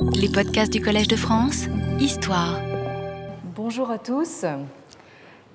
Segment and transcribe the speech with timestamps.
[0.00, 1.66] Les podcasts du Collège de France,
[1.98, 2.60] Histoire.
[3.56, 4.44] Bonjour à tous.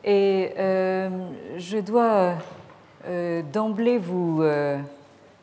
[0.03, 1.09] Et euh,
[1.57, 2.33] je dois
[3.07, 4.77] euh, d'emblée vous euh,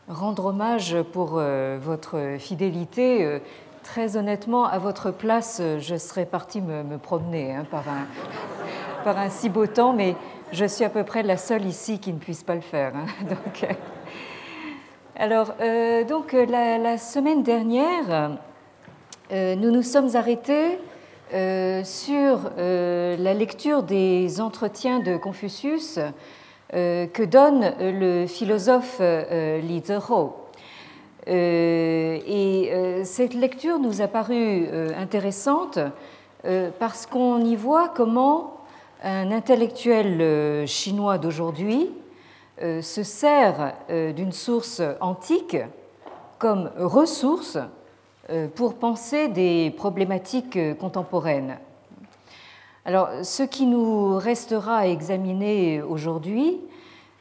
[0.08, 1.40] rendre hommage pour
[1.80, 3.40] votre fidélité.
[3.82, 8.06] Très honnêtement, à votre place, je serais partie me, me promener hein, par, un,
[9.04, 10.14] par un si beau temps, mais
[10.52, 12.92] je suis à peu près la seule ici qui ne puisse pas le faire.
[12.94, 13.06] hein.
[15.16, 15.54] Alors,
[16.08, 18.38] donc la, semaine dernière,
[19.32, 20.78] nous nous sommes arrêtés
[21.32, 26.00] euh, sur euh, la lecture des entretiens de Confucius
[26.74, 29.82] euh, que donne euh, le philosophe euh, Li.
[31.28, 35.78] Euh, et euh, cette lecture nous a paru euh, intéressante
[36.44, 38.56] euh, parce qu'on y voit comment
[39.04, 41.92] un intellectuel euh, chinois d'aujourd'hui
[42.62, 45.58] euh, se sert euh, d'une source antique
[46.38, 47.79] comme ressource euh,
[48.54, 51.58] pour penser des problématiques euh, contemporaines.
[52.84, 56.60] Alors, ce qui nous restera à examiner aujourd'hui,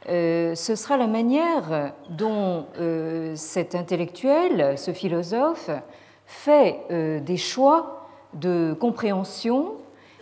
[0.07, 5.69] euh, ce sera la manière dont euh, cet intellectuel, ce philosophe,
[6.25, 9.73] fait euh, des choix de compréhension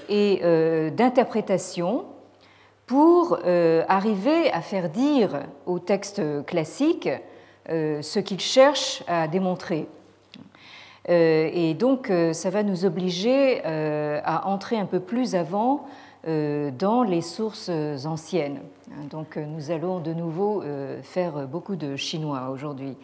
[0.09, 2.05] et euh, d'interprétation
[2.85, 7.09] pour euh, arriver à faire dire au texte classique
[7.69, 9.87] euh, ce qu'il cherche à démontrer.
[11.09, 15.85] Euh, et donc, euh, ça va nous obliger euh, à entrer un peu plus avant
[16.25, 17.69] dans les sources
[18.05, 18.59] anciennes.
[19.09, 20.61] Donc, euh, nous allons de nouveau
[21.01, 22.97] faire beaucoup de chinois aujourd'hui.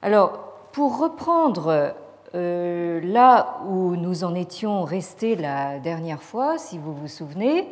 [0.00, 0.40] Alors,
[0.72, 1.94] pour reprendre
[2.34, 7.68] là où nous en étions restés la dernière fois, si vous vous souvenez,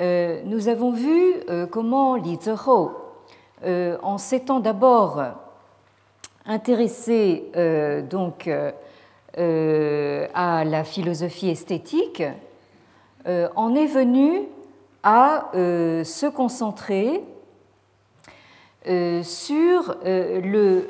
[0.00, 1.34] nous avons vu
[1.70, 2.92] comment Li Zehou,
[3.62, 5.22] euh, en s'étant d'abord
[6.46, 8.72] intéressé euh, donc euh,
[9.38, 12.22] euh, à la philosophie esthétique,
[13.26, 14.42] euh, en est venu
[15.02, 17.22] à se concentrer
[18.84, 20.86] sur le,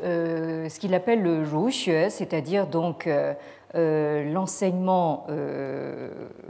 [0.69, 3.09] ce qu'il appelle le Ruxue, c'est-à-dire donc
[3.75, 5.27] l'enseignement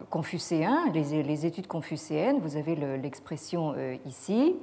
[0.09, 2.39] confucéen, les, les études confucéennes.
[2.43, 3.75] Vous avez le- l'expression
[4.07, 4.57] ici.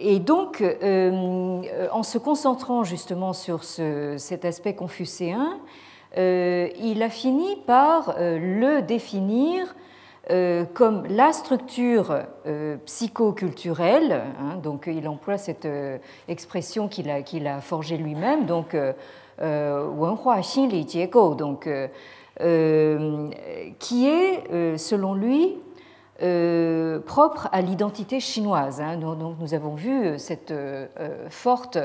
[0.00, 5.58] Et donc, euh, euh, en se concentrant justement sur cet aspect confucéen,
[6.16, 9.74] euh, il a fini par le définir
[10.74, 12.14] comme la structure
[12.84, 14.24] psychoculturelle.
[14.38, 15.66] Hein, donc, il emploie cette
[16.28, 18.76] expression qu'il a, forgée lui-même, donc
[21.36, 21.68] donc
[23.78, 25.56] qui est, selon lui,
[26.22, 28.80] euh, propre à l'identité chinoise.
[28.80, 28.96] hein.
[28.96, 30.86] Nous avons vu euh, cette euh,
[31.30, 31.78] forte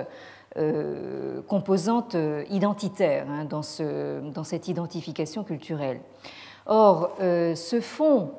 [1.47, 2.16] composante
[2.51, 5.99] identitaire hein, dans, ce- dans cette identification culturelle.
[6.67, 8.33] Or, ce fond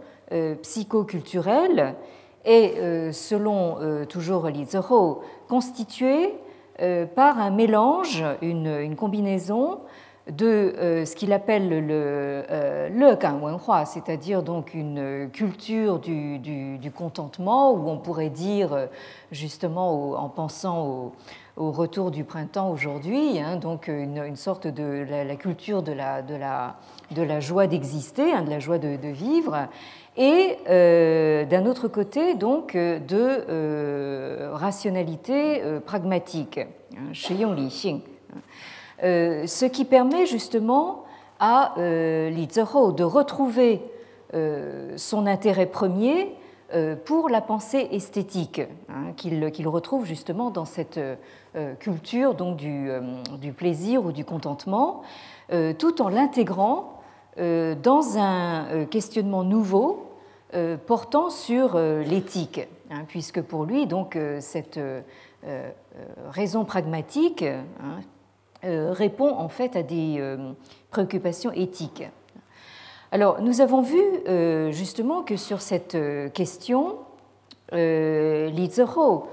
[0.63, 1.95] psychoculturel
[2.45, 3.79] est, selon
[4.09, 4.67] toujours Li
[5.49, 6.35] constitué
[7.17, 9.81] par un mélange, une combinaison
[10.31, 12.89] de euh, ce qu'il appelle le le euh,
[13.43, 18.87] Wenhua, c'est-à-dire donc une culture du, du, contentement, où on pourrait dire euh,
[19.33, 21.13] justement en pensant
[21.57, 26.21] au, retour du printemps aujourd'hui, hein, donc une, une, sorte de la, culture de la,
[26.21, 26.77] de la,
[27.13, 29.69] de la joie d'exister, hein, de la joie de, vivre,
[30.17, 38.01] et d'un autre côté donc de rationalité pragmatique, hein, Li Xing
[39.01, 41.05] ce qui permet justement
[41.41, 43.83] à euh, Li de retrouver
[44.35, 46.35] euh, son intérêt premier
[46.73, 52.91] euh, pour la pensée esthétique, hein, qu'il retrouve justement dans cette euh, culture donc du,
[52.91, 53.03] euh,
[53.57, 55.03] plaisir ou du contentement,
[55.53, 57.01] euh, tout en l'intégrant
[57.39, 60.11] euh, dans un euh, questionnement nouveau
[60.55, 62.61] euh, portant sur euh, l'éthique,
[62.91, 65.03] hein, puisque pour lui, donc, euh, cette euh,
[65.47, 65.71] euh,
[66.31, 68.01] raison pragmatique hein, euh,
[68.65, 70.53] répond en fait à des euh,
[70.91, 72.05] préoccupations éthiques.
[73.15, 76.97] Alors, nous avons vu euh, justement que sur cette euh, question,
[77.73, 79.25] euh, Li Zehou,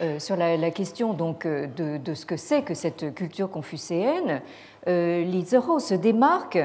[0.00, 4.40] euh, sur la, question donc euh, de, ce que c'est que cette culture confucéenne,
[4.86, 6.60] euh, Li Zehou se démarque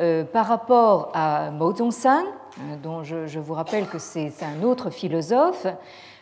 [0.00, 4.88] euh, par rapport à Mao Zedong-san, euh, dont je, vous rappelle que c'est un autre
[4.88, 5.70] philosophe, euh,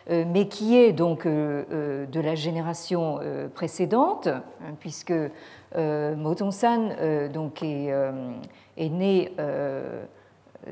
[0.09, 5.29] mais qui est donc euh, euh, de la génération euh, précédente, hein, puisque euh,
[5.77, 8.31] euh, donc est, euh,
[8.77, 10.03] est né euh,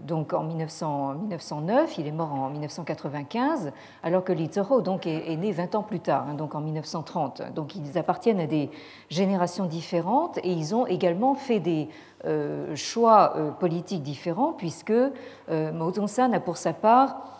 [0.01, 3.71] donc en 1909, il est mort en 1995,
[4.01, 7.53] alors que Li Zhou donc est, né 20 ans plus tard, hein, donc en 1930.
[7.53, 8.69] Donc ils appartiennent à des
[9.09, 11.89] générations différentes et ils ont également fait des
[12.25, 17.32] euh, choix euh, politiques différents, puisque euh, Mao a pour sa part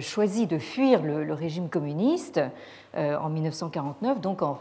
[0.00, 2.40] choisi de fuir le, régime communiste
[2.96, 4.58] en 1949, donc en,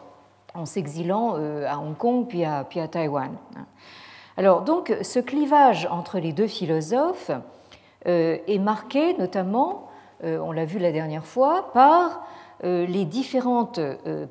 [0.66, 1.36] s'exilant
[1.66, 3.32] à Hong Kong puis à, puis à Taïwan.
[4.40, 7.32] Alors donc ce clivage entre les deux philosophes
[8.08, 9.90] euh, est marqué notamment,
[10.24, 12.22] euh, on l'a vu la dernière fois, par
[12.64, 13.82] euh, les différentes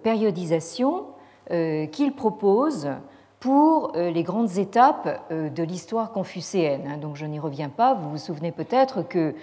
[0.03, 1.05] périodisations
[1.51, 2.91] qu'il propose
[3.41, 6.83] pour les grandes étapes de l'histoire confucéenne.
[6.87, 6.97] Hein.
[6.99, 9.35] Donc je n'y reviens pas, vous vous souvenez peut-être que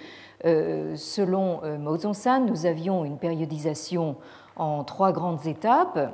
[0.44, 4.16] selon Mao Zedong, nous avions une périodisation
[4.56, 6.12] en trois grandes étapes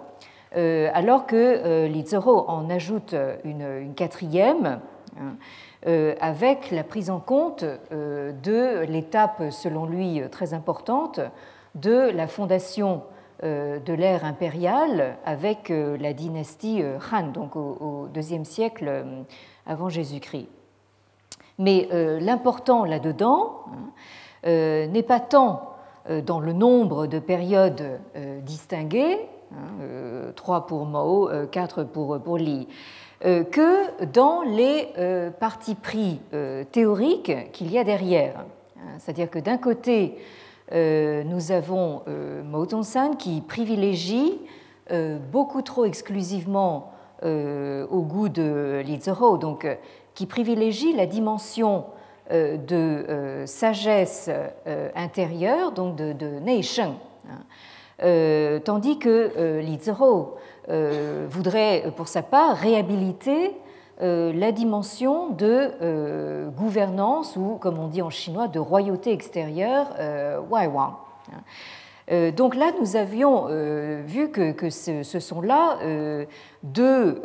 [0.56, 3.14] euh, alors que euh, Li en ajoute
[3.44, 4.80] une, quatrième.
[5.18, 5.36] Hein,
[5.86, 11.20] euh, avec la prise en compte de l'étape, selon lui, très importante
[11.74, 13.02] de la fondation
[13.42, 19.04] de l'ère impériale avec la dynastie Han, donc au IIe siècle
[19.66, 20.48] avant Jésus-Christ.
[21.62, 21.88] Mais
[22.20, 23.64] l'important là-dedans
[24.44, 25.76] hein, n'est pas tant
[26.26, 28.00] dans le nombre de périodes
[28.42, 32.68] distinguées, Hein, euh, trois pour Mao, euh, quatre pour, pour Li,
[33.24, 34.88] euh, que dans les
[35.38, 36.20] partis pris
[36.70, 38.44] théoriques qu'il y a derrière.
[38.76, 40.16] Hein, c'est-à-dire que d'un côté,
[40.72, 42.02] nous avons
[42.46, 44.40] Mao Zedong qui privilégie
[45.30, 46.92] beaucoup trop exclusivement
[47.22, 49.66] au goût de Li Zhou, donc
[50.14, 51.84] qui privilégie la dimension
[52.30, 54.30] de sagesse
[54.94, 56.94] intérieure, donc de, Neisheng.
[57.28, 57.42] Hein,
[58.02, 59.78] euh, tandis que euh, Li
[60.68, 63.52] euh, voudrait pour sa part réhabiliter
[64.00, 69.86] la dimension de gouvernance ou, comme on dit en chinois, de royauté extérieure,
[70.50, 70.94] Wai Wang.
[72.36, 73.46] Donc là, nous avions
[74.04, 75.78] vu que, ce, sont là
[76.62, 77.22] deux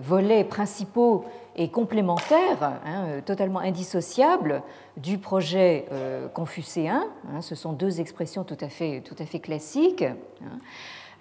[0.00, 1.24] volets principaux
[1.56, 4.62] et complémentaires, hein, totalement indissociables
[4.96, 7.04] du projet euh, confucéen.
[7.30, 10.02] Hein, ce sont deux expressions tout à fait, tout classiques.
[10.02, 10.58] Hein,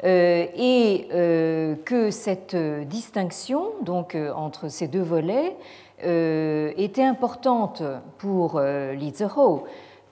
[0.04, 5.56] euh, et euh, que cette distinction donc, entre ces deux volets
[6.04, 7.84] était importante
[8.18, 9.62] pour Li Zhou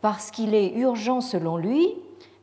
[0.02, 1.96] parce qu'il est urgent, selon lui,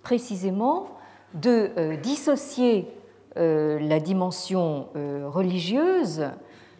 [0.06, 0.87] précisément,
[1.35, 2.87] de dissocier
[3.35, 6.31] la dimension religieuse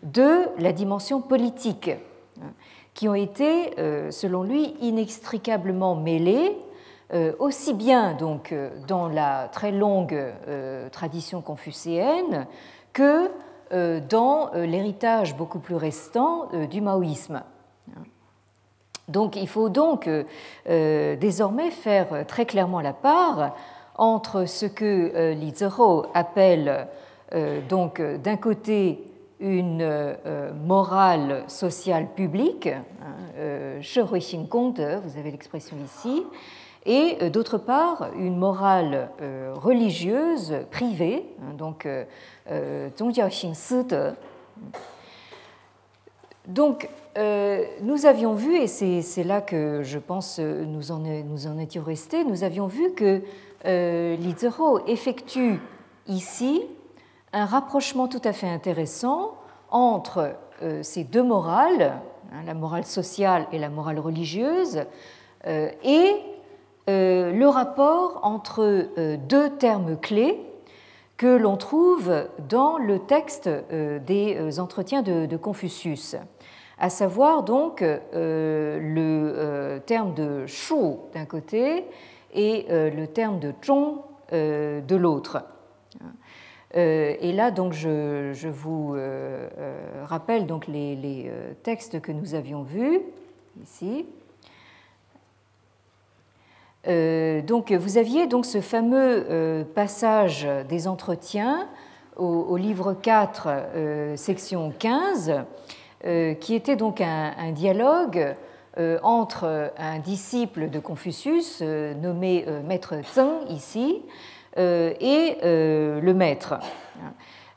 [0.05, 1.91] de la dimension politique
[2.95, 6.57] qui ont été, euh, selon lui, inextricablement mêlés,
[7.13, 8.17] euh, aussi bien
[8.53, 10.17] euh, dans la très longue
[10.93, 12.47] tradition confucéenne
[12.93, 13.31] que
[14.09, 17.43] dans l'héritage beaucoup plus restant du maoïsme.
[19.09, 20.09] Donc il faut donc
[20.67, 23.55] désormais faire très clairement la part
[23.97, 26.89] entre ce que Li Zhou appelle
[27.69, 29.07] donc d'un côté
[29.41, 32.85] une euh, morale sociale publique, hein,
[33.37, 33.81] euh,
[35.05, 36.23] vous avez l'expression ici,
[36.87, 39.11] et euh, d'autre part une morale
[39.55, 41.87] religieuse privée, hein, donc
[46.49, 51.83] donc, nous avions vu, et c'est là que je pense nous en, nous en étions
[51.83, 53.23] restés, nous avions vu que
[53.65, 54.35] Li
[54.87, 55.61] effectue
[56.07, 56.63] ici
[57.33, 59.35] un rapprochement tout à fait intéressant
[59.71, 62.01] entre euh, ces deux morales,
[62.33, 64.85] hein, la morale sociale et la morale religieuse,
[65.47, 66.15] euh, et
[66.89, 68.89] euh, le rapport entre
[69.29, 70.41] deux termes clés
[71.17, 72.13] que l'on trouve
[72.49, 73.49] dans le texte
[74.07, 76.15] des entretiens de, Confucius,
[76.79, 80.75] à savoir donc le terme de shu
[81.15, 81.85] d'un côté
[82.35, 84.03] et le terme de zhong
[84.33, 85.43] de l'autre.
[86.77, 91.31] Euh, et là, donc, je, vous euh, euh, rappelle donc les,
[91.63, 93.01] textes que nous avions vus
[93.63, 94.07] ici.
[97.47, 101.69] donc, vous aviez donc ce fameux passage des entretiens
[102.17, 105.45] au, livre 4, section 15,
[106.41, 108.37] qui était donc un, dialogue
[109.03, 114.03] entre un disciple de Confucius nommé Maître Zheng ici
[114.59, 116.55] euh, et euh, le maître.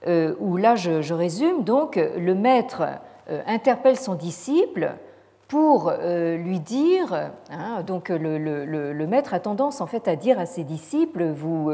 [0.07, 2.83] Euh, où là, je, résume, donc, le maître
[3.45, 4.93] interpelle son disciple
[5.49, 10.63] pour lui dire, hein, donc le, maître a tendance en fait à dire à ses
[10.63, 11.71] disciples, vous,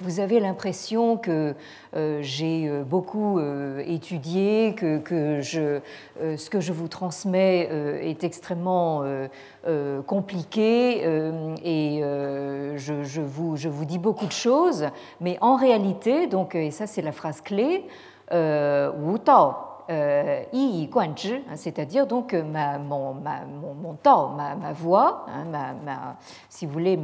[0.00, 1.54] vous avez l'impression que
[1.94, 3.38] j'ai beaucoup
[3.86, 5.80] étudié, que, que je,
[6.18, 7.68] ce que je vous transmets
[8.02, 9.04] est extrêmement
[10.06, 11.02] compliqué
[11.62, 14.86] et je, je, vous, je vous dis beaucoup de choses,
[15.20, 17.84] mais en réalité, donc, et ça c'est la phrase clé,
[18.32, 23.96] Wu Tao, euh, hein, c'est-à-dire donc euh, mon, mon,
[24.36, 26.16] ma, voix, hein,
[26.50, 26.98] si vous voulez,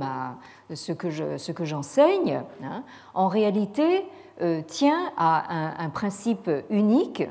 [0.75, 4.07] ce que, j'enseigne, hein, en réalité
[4.43, 7.27] euh, tient à un, principe unique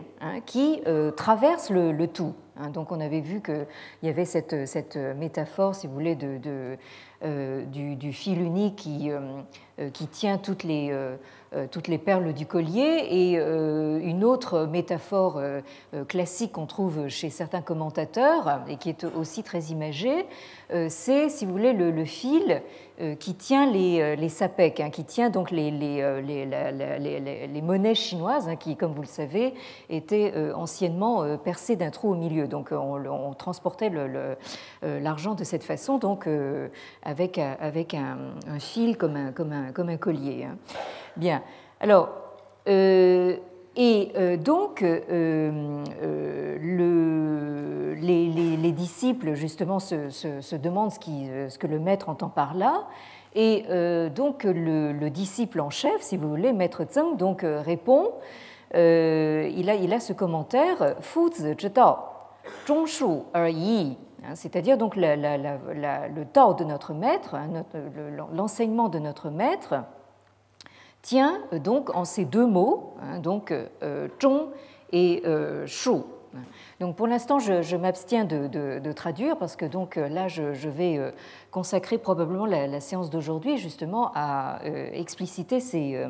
[0.48, 0.81] qui
[1.15, 2.33] traverse le, tout.
[2.74, 3.67] donc on avait vu qu'il
[4.01, 6.79] y avait cette, métaphore, si vous voulez, du,
[8.12, 9.12] fil unique qui,
[10.07, 10.91] tient toutes les
[11.72, 13.07] toutes les perles du collier.
[13.10, 15.62] Et euh, une autre métaphore euh,
[16.07, 20.25] classique qu'on trouve chez certains commentateurs et qui est aussi très imagée,
[20.89, 22.63] c'est, si vous voulez, le, fil
[23.19, 25.72] qui tient les, les sapèques, hein, qui tient donc les,
[27.62, 29.53] monnaies chinoises, hein, qui, comme vous le savez,
[29.91, 32.48] étaient anciennement percées d'un trou au milieu.
[32.48, 33.91] Donc on, transportait
[34.81, 36.27] l'argent de cette façon, donc
[37.03, 40.45] avec, un, fil comme un collier.
[40.45, 40.57] Hein.
[41.17, 41.43] Bien.
[41.79, 42.10] Alors,
[42.67, 43.36] euh,
[43.75, 45.84] et euh, donc, euh,
[46.62, 52.86] le, les, disciples, justement, se, demandent ce, qui, ce, que le maître entend par là.
[53.36, 53.65] Et
[54.15, 58.12] donc, le, disciple en chef, si vous voulez, maître Zheng, donc, répond
[58.74, 58.77] il,
[59.70, 61.55] a, il a ce commentaire Fu zi
[63.34, 63.98] er yi.
[64.25, 67.63] Hein, c'est-à-dire donc le Tao de notre maître, hein,
[68.32, 69.84] l'enseignement de notre maître,
[71.03, 74.48] tient euh, donc en ces deux mots, hein, donc euh, zhong
[74.91, 76.01] et euh, shu.
[76.79, 81.00] Donc pour l'instant, je, m'abstiens de, traduire parce que donc là, je, vais
[81.51, 84.60] consacrer probablement la, séance d'aujourd'hui justement à
[84.93, 86.03] expliciter ces,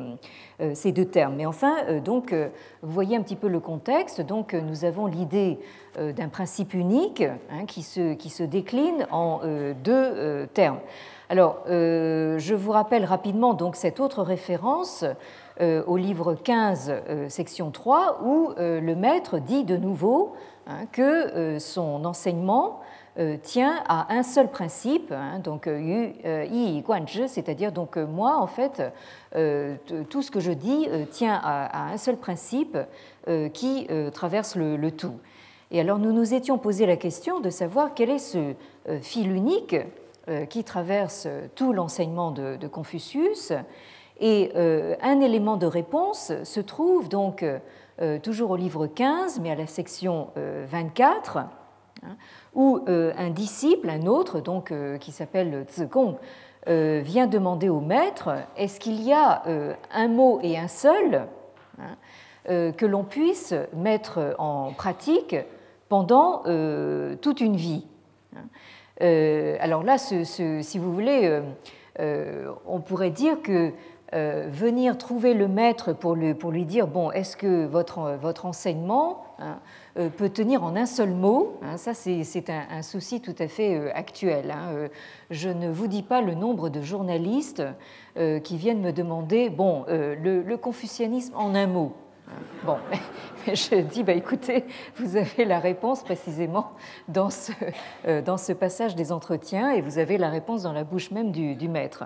[0.72, 1.36] ces, deux termes.
[1.36, 4.22] Mais enfin, donc vous voyez un petit peu le contexte.
[4.22, 5.58] Donc nous avons l'idée
[5.98, 9.42] d'un principe unique hein, qui, se, qui se décline en
[9.84, 10.80] deux termes.
[11.30, 15.06] Alors, euh, je vous rappelle rapidement donc cette autre référence
[15.60, 20.34] euh, au livre 15, euh, section 3, où le maître dit de nouveau
[20.66, 22.80] hein, que son enseignement
[23.42, 28.82] tient à un seul principe, hein, donc yi guanzhi, c'est-à-dire donc moi en fait
[30.10, 32.76] tout ce que je dis tient à, un seul principe
[33.52, 35.14] qui traverse le, tout.
[35.70, 38.54] Et alors nous nous étions posé la question de savoir quel est ce
[39.00, 39.76] fil unique
[40.48, 43.52] qui traverse tout l'enseignement de, Confucius.
[44.20, 47.44] Et euh, un élément de réponse se trouve donc
[48.00, 51.48] euh, toujours au livre 15, mais à la section 24, hein,
[52.54, 56.16] où un disciple, un autre, donc, qui s'appelle Zigong,
[56.66, 59.42] vient demander au maître est-ce qu'il y a
[59.92, 61.26] un mot et un seul
[61.78, 61.96] hein,
[62.46, 65.36] que l'on puisse mettre en pratique
[65.88, 66.42] pendant
[67.20, 67.86] toute une vie
[69.02, 71.40] Euh, alors là, si vous voulez, euh,
[72.00, 73.72] euh, on pourrait dire que
[74.12, 79.58] venir trouver le maître pour, lui dire bon, est-ce que votre, votre enseignement hein,
[80.16, 84.52] peut tenir en un seul mot hein, Ça, c'est un, souci tout à fait actuel.
[84.52, 84.88] Hein,
[85.30, 87.64] je ne vous dis pas le nombre de journalistes
[88.14, 91.92] qui viennent me demander bon, le confucianisme en un mot.
[92.64, 92.78] Bon,
[93.46, 94.64] je dis, bah, écoutez,
[94.96, 96.72] vous avez la réponse précisément
[97.08, 97.52] dans ce,
[98.06, 101.30] euh, dans ce passage des entretiens et vous avez la réponse dans la bouche même
[101.30, 102.04] du, maître.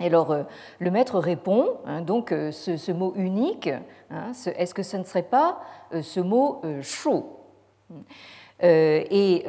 [0.00, 0.42] Et alors, euh,
[0.80, 3.70] le maître répond, hein, donc euh, ce, mot unique,
[4.10, 5.60] hein, est-ce que ce ne serait pas
[5.92, 7.36] ce mot chaud?
[8.60, 9.44] Et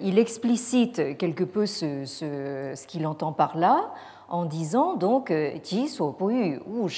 [0.00, 3.92] il explicite quelque peu ce, ce, ce qu'il entend par là
[4.28, 6.88] en disant donc Ji ou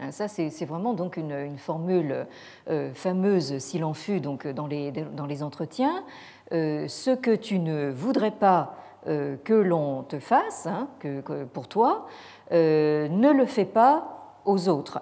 [0.00, 2.26] hein, Ça, c'est vraiment une, formule
[2.68, 6.04] euh, fameuse, s'il en fut, donc, dans, les, dans les entretiens.
[6.52, 8.74] Euh, ce que tu ne voudrais pas
[9.06, 12.06] euh, que l'on te fasse, hein, que, pour toi,
[12.50, 15.00] ne le fais pas aux autres.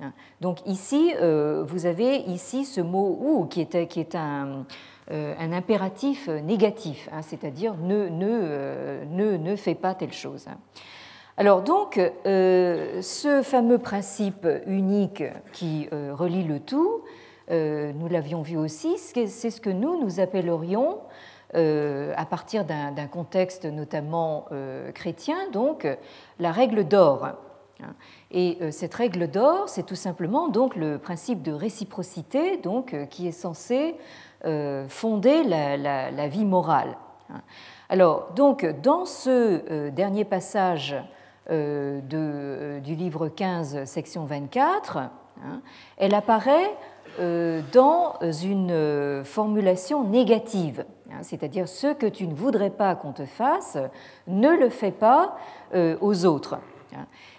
[0.00, 0.12] Hein.
[0.40, 4.64] Donc ici, vous avez ici ce mot ou qui est, un,
[5.10, 10.48] un impératif négatif, c'est-à-dire ne, ne, ne, fais pas telle chose.
[11.36, 17.02] Alors donc, euh, ce fameux principe unique qui euh, relie le tout,
[17.50, 20.98] euh, nous l'avions vu aussi, c'est ce que nous, nous appellerions,
[21.56, 24.46] à partir d'un contexte notamment
[24.92, 25.86] chrétien, donc
[26.40, 27.28] la règle d'or.
[28.30, 33.32] Et cette règle d'or, c'est tout simplement donc le principe de réciprocité, donc qui est
[33.32, 33.96] censé
[34.88, 36.96] fonder la, vie morale.
[37.88, 40.96] Alors, donc, dans ce dernier passage
[41.50, 45.10] de, du livre 15, section 24,
[45.98, 46.70] elle apparaît
[47.18, 50.84] dans une formulation négative.
[51.14, 53.78] Hein, c'est-à-dire ce que tu ne voudrais pas qu'on te fasse,
[54.26, 55.36] ne le fais pas
[55.74, 56.58] euh, aux autres.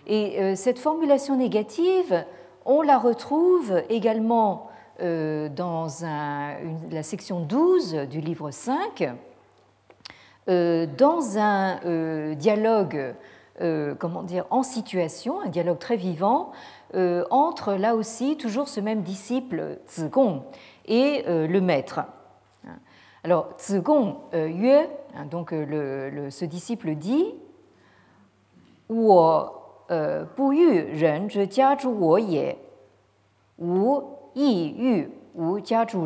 [0.08, 2.26] Et euh, cette formulation négative,
[2.66, 4.70] on la retrouve également
[5.02, 5.88] euh, dans
[6.92, 9.14] la section 12 du livre 5,
[10.48, 13.16] dans un dialogue
[13.98, 16.52] comment dire, en situation, un dialogue très vivant,
[17.32, 20.44] entre là aussi toujours ce même disciple Zigong
[20.86, 22.02] et le maître.
[23.26, 27.34] Alors, Zigong euh, Yue, hein, donc euh, ce disciple dit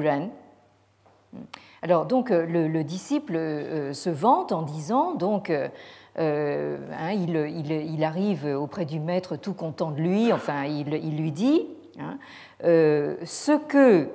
[0.01, 0.29] ren.
[1.81, 3.33] Alors, donc, euh, le, disciple
[3.93, 10.01] se vante en disant donc, euh, hein, il, arrive auprès du maître tout content de
[10.01, 11.67] lui, enfin, il, lui dit
[11.99, 12.17] hein,
[12.61, 14.09] Ce que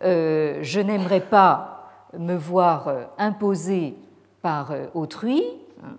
[0.00, 1.72] je n'aimerais pas
[2.18, 3.96] me voir euh, imposer
[4.42, 5.42] par euh, autrui,
[5.82, 5.96] hein,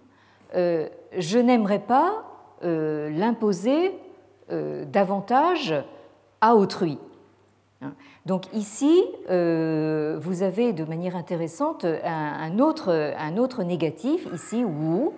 [0.55, 2.24] euh, je n'aimerais pas
[2.63, 3.93] l'imposer
[4.50, 5.74] davantage
[6.41, 6.98] à autrui.
[7.82, 7.93] Hein.
[8.25, 15.13] Donc ici, vous avez de manière intéressante un, autre, négatif, ici, ou,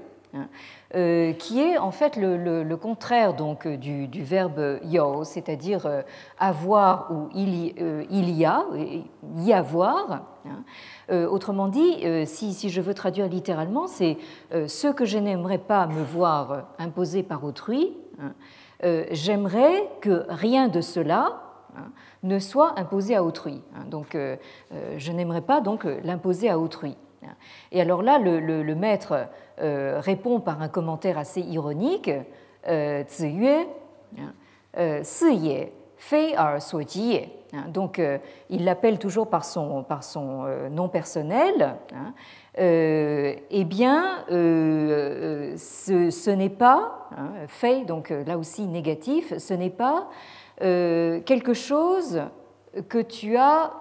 [1.39, 6.03] qui est en fait le, contraire donc, du, verbe yo, c'est-à-dire
[6.39, 8.65] avoir ou il, y a,
[9.37, 10.23] y avoir.
[11.11, 14.17] Euh, autrement dit, euh, si, je veux traduire littéralement, c'est
[14.53, 18.33] euh, ce que je n'aimerais pas me voir imposer par autrui, hein,
[19.11, 21.41] j'aimerais que rien de cela
[21.75, 21.91] hein,
[22.23, 23.61] ne soit imposé à autrui.
[23.75, 23.85] Hein.
[23.89, 24.17] donc,
[24.97, 26.95] je n'aimerais pas donc l'imposer à autrui.
[27.71, 29.27] Et alors là, le, maître
[29.57, 32.11] répond par un commentaire assez ironique
[33.07, 33.67] Ziyue,
[35.03, 35.67] Si
[35.97, 36.35] fei
[37.67, 38.17] donc, euh,
[38.49, 41.75] il l'appelle toujours par son, euh, nom personnel.
[41.93, 42.13] Hein.
[42.59, 50.09] Euh, eh bien, ce, n'est pas, hein, donc là aussi négatif, ce n'est pas
[50.57, 52.21] quelque chose
[52.89, 53.71] que tu as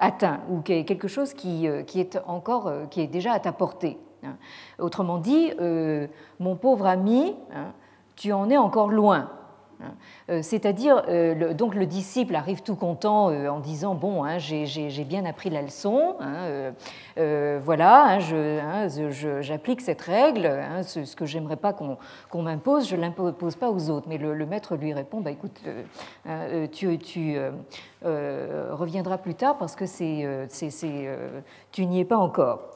[0.00, 3.98] atteint ou quelque chose qui, qui, est encore, qui est déjà à ta portée.
[4.78, 5.52] Autrement dit,
[6.40, 7.34] mon pauvre ami,
[8.16, 9.30] tu en es encore loin.
[10.30, 15.04] Euh, c'est-à-dire, euh, donc le disciple arrive tout content euh, en disant bon, hein, j'ai
[15.04, 16.72] bien appris la leçon, hein,
[17.64, 18.88] voilà, hein,
[19.40, 20.50] j'applique cette règle,
[20.82, 24.06] ce, que j'aimerais pas qu'on m'impose, je l'impose pas aux autres.
[24.08, 25.60] Mais le, maître lui répond bah écoute,
[26.72, 27.38] tu,
[28.02, 29.84] reviendras plus tard parce que
[31.72, 32.70] tu n'y es pas encore.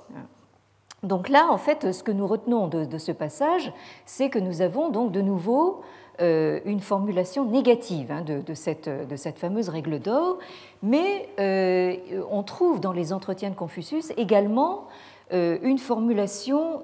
[1.07, 3.73] Donc là, en fait, ce que nous retenons de, ce passage,
[4.05, 5.83] c'est que nous avons donc de nouveau
[6.21, 10.39] euh, une formulation négative hein, de, cette, de, cette, fameuse règle d'or,
[10.83, 11.97] mais euh,
[12.31, 14.89] on trouve dans les entretiens de Confucius également
[15.33, 16.83] euh, une formulation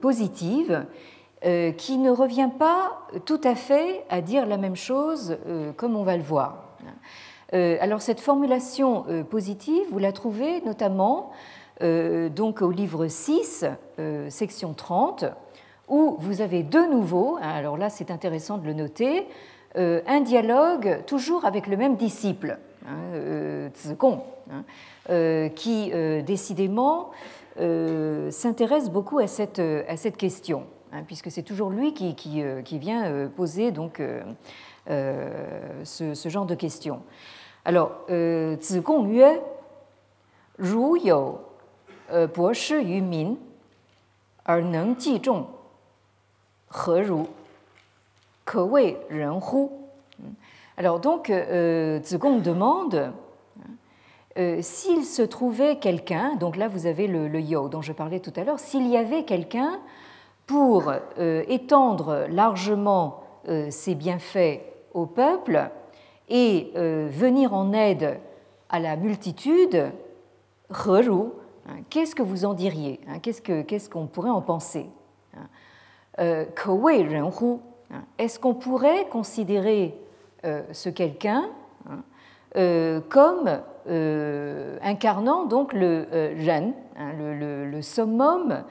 [0.00, 0.86] positive
[1.42, 5.38] qui ne revient pas tout à fait à dire la même chose
[5.78, 6.76] comme on va le voir.
[7.52, 11.30] alors cette formulation positive, vous la trouvez notamment
[11.80, 13.64] donc au livre 6,
[14.28, 15.24] section 30,
[15.88, 19.26] où vous avez de nouveau, hein, alors là c'est intéressant de le noter,
[19.76, 23.68] euh, un dialogue toujours avec le même disciple, hein, euh,
[24.50, 24.64] hein
[25.10, 25.92] euh, qui
[26.24, 27.10] décidément
[28.30, 33.28] s'intéresse beaucoup à cette, à cette question, hein, puisque c'est toujours lui qui, qui, vient
[33.36, 34.00] poser donc,
[34.88, 37.02] ce, ce, genre de questions.
[37.66, 39.40] Alors, Zigong Yue,
[40.58, 41.00] Ru
[42.11, 43.37] you 博士于民
[44.43, 45.47] 而能记重
[46.67, 47.27] 何如
[48.43, 49.71] 可谓人乎
[50.77, 53.13] Alors donc, euh, Zigong demande
[54.37, 58.33] euh, s'il se trouvait quelqu'un, donc là vous avez le, yo dont je parlais tout
[58.35, 59.79] à l'heure, s'il y avait quelqu'un
[60.45, 64.59] pour euh, étendre largement euh, ses bienfaits
[64.93, 65.69] au peuple
[66.27, 68.19] et venir en aide
[68.69, 69.91] à la multitude,
[70.71, 71.31] Heru, hein,
[71.88, 74.86] qu'est-ce que vous en diriez hein, Qu'est-ce qu'on pourrait en penser
[75.36, 75.48] hein
[76.18, 76.44] euh,
[77.90, 78.04] hein.
[78.18, 79.98] Est-ce qu'on pourrait considérer
[80.44, 81.50] euh, ce quelqu'un
[81.88, 82.02] hein,
[82.56, 83.60] euh, comme
[84.82, 86.06] incarnant donc le
[86.46, 88.64] ren, hein, le, summum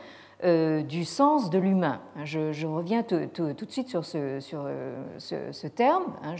[0.43, 1.99] du sens de l'humain.
[2.23, 6.13] Je, reviens tout, de suite sur ce, terme.
[6.23, 6.35] Hein.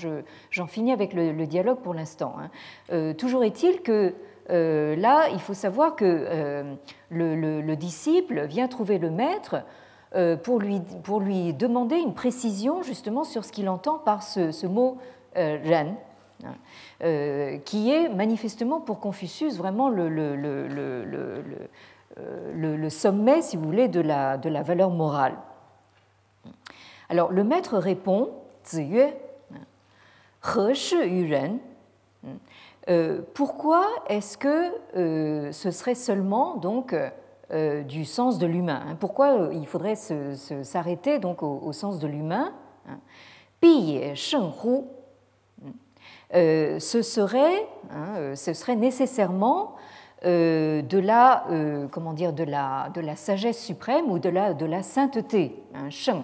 [0.51, 2.35] J'en finis avec le, dialogue pour l'instant.
[2.39, 3.13] Hein.
[3.13, 4.13] toujours est-il que
[4.49, 6.75] là, il faut savoir que
[7.09, 9.63] le, disciple vient trouver le maître
[10.43, 14.97] pour lui, pour lui demander une précision justement sur ce qu'il entend par ce, mot
[15.35, 15.95] ren,
[16.45, 16.55] Hein,
[17.03, 20.07] euh, qui est manifestement pour Confucius vraiment le,
[22.89, 25.35] sommet, si vous voulez, de la, valeur morale.
[27.09, 28.29] Alors le maître répond,
[28.65, 29.09] Ziyue,
[30.45, 31.57] He yu ren,
[32.89, 36.95] euh, pourquoi est-ce que euh, ce serait seulement donc
[37.87, 38.95] du sens de l'humain hein?
[38.99, 42.53] Pourquoi il faudrait s'arrêter donc au, sens de l'humain
[42.87, 42.99] hein?
[44.15, 44.83] sheng hu
[46.35, 49.75] euh, ce, serait, hein, euh, ce serait nécessairement
[50.25, 51.45] euh, de la,
[51.91, 55.55] comment dire, de la, de la sagesse suprême ou de la, de la sainteté,
[55.89, 56.23] sheng.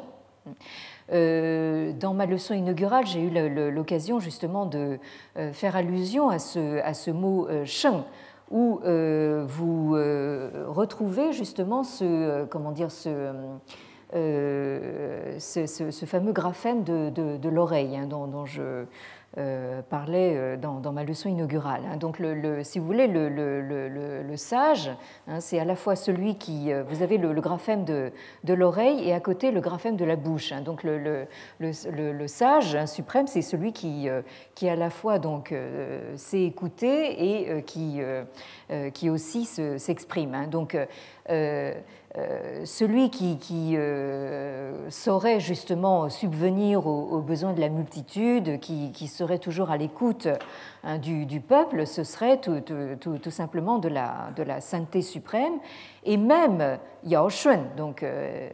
[1.09, 3.29] Dans ma leçon inaugurale, j'ai eu
[3.71, 4.97] l'occasion justement de
[5.53, 8.03] faire allusion à ce, mot sheng,
[8.49, 8.79] où
[9.47, 9.91] vous
[10.67, 13.33] retrouvez justement ce, comment dire, ce,
[16.05, 18.85] fameux graphème de, l'oreille hein, dont, je,
[19.37, 21.81] euh, parlait euh, dans, ma leçon inaugurale.
[21.91, 21.97] Hein.
[21.97, 24.89] Donc, le, si vous voulez, le, sage,
[25.27, 26.71] hein, c'est à la fois celui qui.
[26.71, 28.11] Euh, vous avez le, graphème de,
[28.45, 30.53] de l'oreille et à côté le graphème de la bouche.
[30.53, 30.61] Hein.
[30.61, 34.07] Donc, le, sage suprême, c'est celui qui,
[34.55, 35.53] qui à la fois donc
[36.15, 37.99] sait écouter et qui,
[38.93, 40.47] qui aussi s'exprime.
[40.49, 40.85] Donc, euh,
[41.27, 49.77] celui qui, euh, saurait justement subvenir aux, besoins de la multitude, qui, serait toujours à
[49.77, 50.27] l'écoute
[50.83, 55.59] hein, du, peuple, ce serait tout, simplement de la, de la, sainteté suprême.
[56.07, 58.49] Et même Yao Shun, donc euh,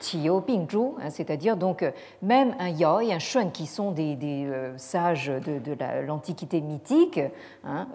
[0.00, 1.84] Qiyou Bingzhu, hein, c'est-à-dire donc
[2.22, 7.20] même un Yao et un Shun qui sont des, sages de, l'Antiquité mythique,
[7.64, 7.88] hein,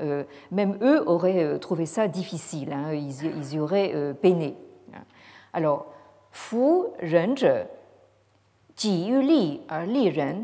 [0.52, 4.56] même eux auraient trouvé ça difficile, ils, ils y auraient peiné.
[5.54, 5.88] Alors,
[6.38, 7.65] fu ren zhe,
[8.78, 10.43] ji yu li er li ren,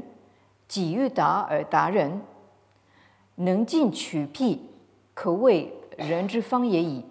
[0.69, 2.15] ji yu da er da ren,
[3.37, 4.55] neng jin qu pi,
[5.13, 5.67] ke wei
[5.99, 7.01] ren zhi fang ye yi.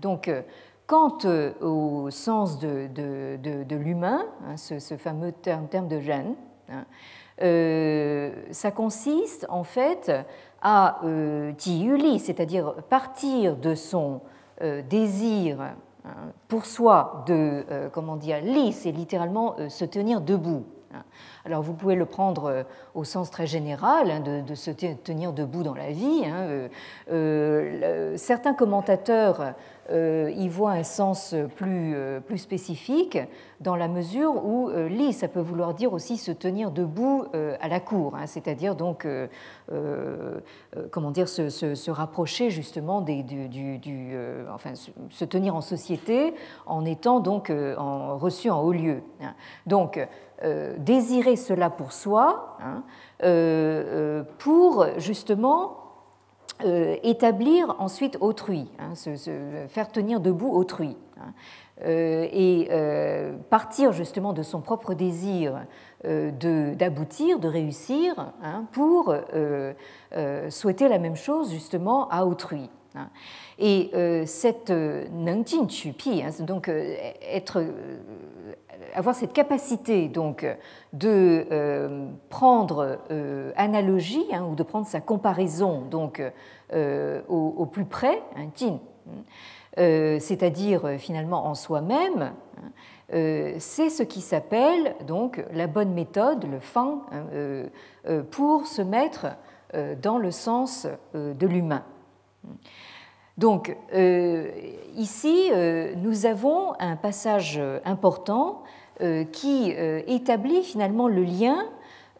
[0.00, 0.30] Donc,
[0.88, 1.18] quant
[1.60, 6.34] au sens de, de, de, l'humain, hein, ce, fameux terme, de ren,
[6.68, 6.84] hein,
[7.42, 10.10] euh, ça consiste en fait
[10.60, 11.52] à euh,
[12.18, 14.22] c'est-à-dire partir de son
[14.62, 15.58] euh, désir
[16.48, 20.64] pour soi de, euh, comment dire, li, c'est littéralement euh, se tenir debout.
[21.44, 22.62] Alors vous pouvez le prendre euh,
[22.94, 26.24] au sens très général, hein, de, se tenir debout dans la vie.
[26.24, 26.68] Hein,
[28.16, 29.52] certains commentateurs euh,
[29.90, 33.18] y voit un sens plus, euh, plus spécifique
[33.60, 37.24] dans la mesure où euh, lit, ça peut vouloir dire aussi se tenir debout
[37.60, 39.06] à la cour, hein, c'est-à-dire donc,
[40.90, 44.16] comment dire, se, se, rapprocher justement des, du, du,
[44.52, 44.72] enfin,
[45.10, 46.34] se tenir en société
[46.66, 49.02] en étant donc en, reçu en haut lieu.
[49.20, 49.34] Hein.
[49.66, 50.06] Donc,
[50.78, 52.82] désirer cela pour soi, hein,
[54.38, 55.87] pour justement
[56.64, 59.14] euh, établir ensuite autrui, hein, se,
[59.68, 60.96] faire tenir debout autrui.
[61.16, 61.32] Hein.
[61.84, 65.64] Euh, et euh, partir justement de son propre désir
[66.04, 69.14] d'aboutir, de, réussir, hein, pour
[70.48, 72.70] souhaiter la même chose justement à autrui.
[73.58, 73.90] Et
[74.26, 77.64] cette nangjin chupi, donc être
[78.94, 80.46] avoir cette capacité donc
[80.92, 86.22] de euh, prendre euh, analogie hein, ou de prendre sa comparaison donc
[86.72, 88.48] euh, au, plus près, hein,
[90.20, 92.32] c'est-à-dire finalement en soi-même,
[93.12, 97.02] hein, c'est ce qui s'appelle donc la bonne méthode, le fang,
[98.30, 99.28] pour se mettre
[100.02, 101.84] dans le sens de l'humain.
[103.38, 103.74] Donc
[104.96, 105.50] ici,
[105.96, 108.62] nous avons un passage important
[109.00, 111.68] euh, qui euh, établit finalement le lien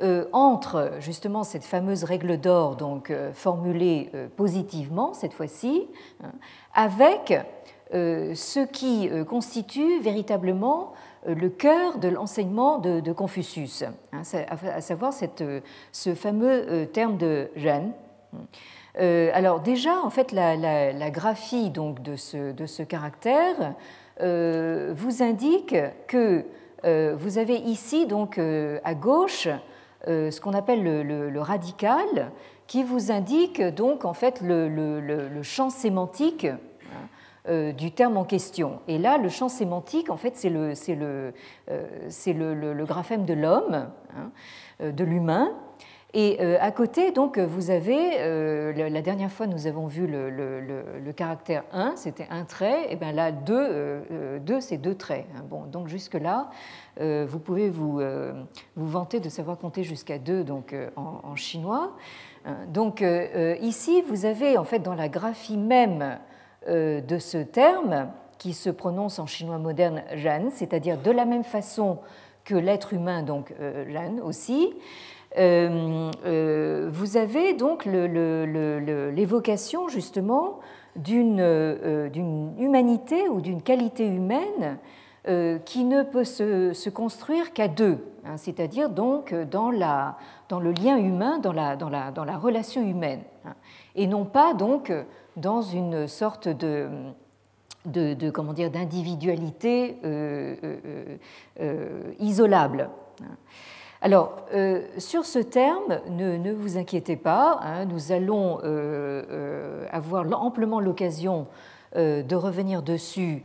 [0.00, 5.88] euh, entre justement cette fameuse règle d'or, donc formulée positivement cette fois-ci,
[6.22, 6.30] hein,
[6.72, 7.34] avec
[7.90, 10.92] ce qui constitue véritablement
[11.26, 15.42] le cœur de l'enseignement de, Confucius, hein, à savoir cette,
[15.90, 17.90] ce fameux terme de Ren.
[18.98, 23.74] Alors déjà, en fait, la, graphie donc, de, ce, caractère
[24.20, 26.44] vous indique que
[26.84, 29.48] euh, vous avez ici donc euh, à gauche
[30.06, 32.30] euh, ce qu'on appelle le, radical,
[32.66, 36.46] qui vous indique donc en fait le, champ sémantique
[37.78, 38.80] du terme en question.
[38.88, 40.74] Et là, le champ sémantique, en fait, c'est le,
[42.84, 44.30] graphème de l'homme, hein,
[44.80, 45.50] de l'humain,
[46.14, 51.12] et euh, à côté, donc, vous avez, euh, la dernière fois, nous avons vu le,
[51.12, 55.26] caractère 1, c'était un trait, et bien là, 2, euh, c'est deux traits.
[55.36, 55.42] Hein.
[55.50, 56.48] Bon, donc jusque-là,
[57.00, 58.00] vous pouvez vous,
[58.74, 61.92] vous vanter de savoir compter jusqu'à 2 donc, en, chinois.
[62.44, 62.56] Hein.
[62.68, 63.04] Donc
[63.60, 66.18] ici, vous avez, en fait, dans la graphie même
[66.66, 71.98] de ce terme, qui se prononce en chinois moderne Zhan, c'est-à-dire de la même façon
[72.44, 73.52] que l'être humain, donc
[73.92, 80.60] Zhan aussi, euh, euh, vous avez donc l'évocation justement
[81.08, 84.78] euh, d'une humanité ou d'une qualité humaine
[85.66, 90.16] qui ne peut se, construire qu'à deux, hein, c'est-à-dire donc dans, la,
[90.48, 93.52] dans, le lien humain, dans la, dans la, dans la relation humaine, hein,
[93.94, 94.90] et non pas donc
[95.36, 96.88] dans une sorte de,
[97.84, 99.98] de, comment dire d'individualité
[102.18, 102.88] isolable.
[104.00, 110.24] Alors, euh, sur ce terme, ne, vous inquiétez pas, hein, nous allons euh, euh, avoir
[110.40, 111.46] amplement l'occasion
[111.96, 113.44] de revenir dessus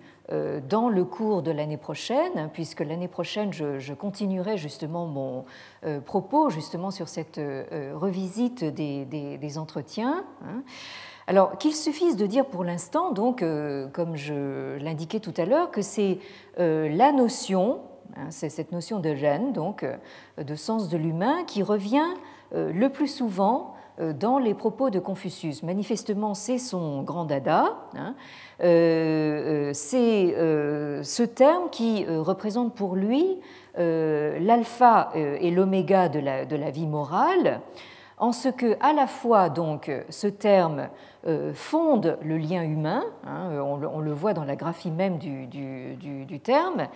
[0.67, 5.45] dans le cours de l'année prochaine, hein, puisque l'année prochaine, je, continuerai justement mon
[6.05, 7.39] propos justement sur cette
[7.93, 10.25] revisite des, entretiens.
[10.45, 10.63] Hein.
[11.25, 13.45] Alors, qu'il suffise de dire pour l'instant, donc,
[13.93, 16.19] comme je l'indiquais tout à l'heure, que c'est
[16.57, 17.79] la notion
[18.29, 19.97] c'est cette notion de gène, donc euh,
[20.43, 22.13] de sens de l'humain, qui revient
[22.53, 25.63] euh, le plus souvent euh, dans les propos de Confucius.
[25.63, 27.75] Manifestement, c'est son grand dada.
[27.95, 28.15] Hein.
[28.59, 29.73] c'est
[31.03, 33.39] ce terme qui représente pour lui
[33.75, 37.61] l'alpha et l'oméga de la, vie morale,
[38.17, 40.89] en ce que, à la fois, donc, ce terme
[41.53, 46.87] fonde le lien humain, hein, on, le, voit dans la graphie même du, terme,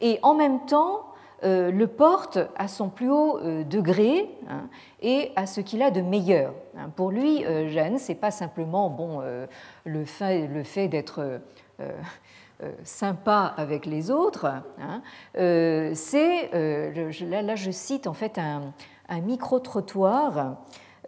[0.00, 1.12] et en même temps
[1.44, 4.68] euh, le porte à son plus haut euh, degré hein,
[5.00, 6.54] et à ce qu'il a de meilleur.
[6.78, 6.88] Hein.
[6.94, 9.22] Pour lui, euh, Jeanne, c'est pas simplement bon,
[9.84, 11.40] le fait, d'être
[12.84, 14.46] sympa avec les autres,
[15.34, 18.72] c'est, là, je cite en fait un,
[19.20, 20.56] micro-trottoir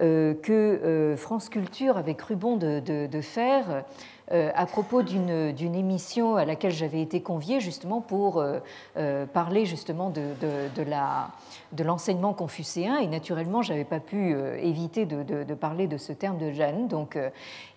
[0.00, 3.84] que France Culture avait cru bon de faire
[4.32, 8.58] euh, à propos d'une émission à laquelle j'avais été conviée justement pour euh,
[8.96, 12.96] euh, parler justement de, de, l'enseignement confucéen.
[12.96, 16.88] Et naturellement j'avais pas pu éviter de, parler de ce terme de Jeanne.
[16.88, 17.18] Donc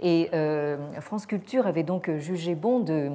[0.01, 0.29] et
[1.01, 3.11] France Culture avait donc jugé bon de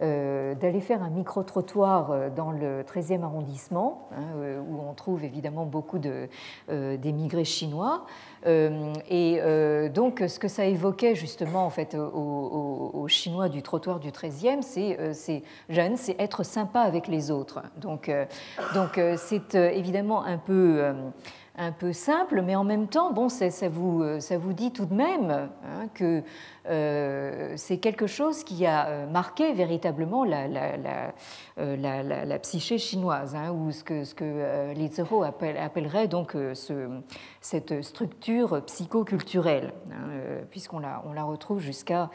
[0.00, 7.44] d'aller faire un micro-trottoir dans le 13e arrondissement, hein, où on trouve évidemment beaucoup d'émigrés
[7.44, 8.04] chinois.
[8.46, 14.00] Euh, et euh, donc, ce que ça évoquait justement en fait aux, Chinois du trottoir
[14.00, 15.42] du 13e, euh, c'est
[15.96, 17.62] c'est être sympa avec les autres.
[17.76, 18.10] Donc,
[18.74, 20.82] donc c'est évidemment un peu
[21.56, 24.94] un peu simple, mais en même temps, bon, ça, vous, ça vous dit tout de
[24.94, 26.22] même hein, que
[26.66, 31.12] euh, c'est quelque chose qui a euh, marqué véritablement la, la,
[31.58, 35.24] euh, psyché chinoise, hein, ou ce que, ce que
[35.60, 36.88] appellerait donc ce,
[37.40, 42.10] cette structure psychoculturelle, hein, puisqu'on la, on la retrouve jusqu'à,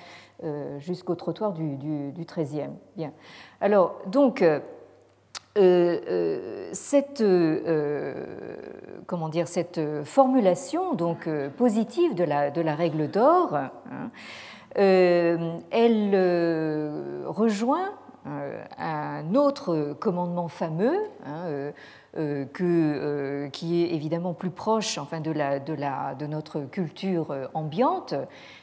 [0.79, 2.71] jusqu'au trottoir du, du, du 13e.
[2.97, 3.13] Bien.
[3.61, 4.43] Alors, donc,
[5.57, 8.55] euh, euh, cette, euh,
[9.09, 14.11] comment dire, cette formulation donc, positive de la, règle d'or, hein,
[14.75, 16.15] elle
[17.25, 17.89] rejoint
[18.77, 20.95] un autre commandement fameux
[21.25, 21.71] hein,
[22.13, 28.13] que, qui est évidemment plus proche enfin, de, la, de, la, de notre culture ambiante,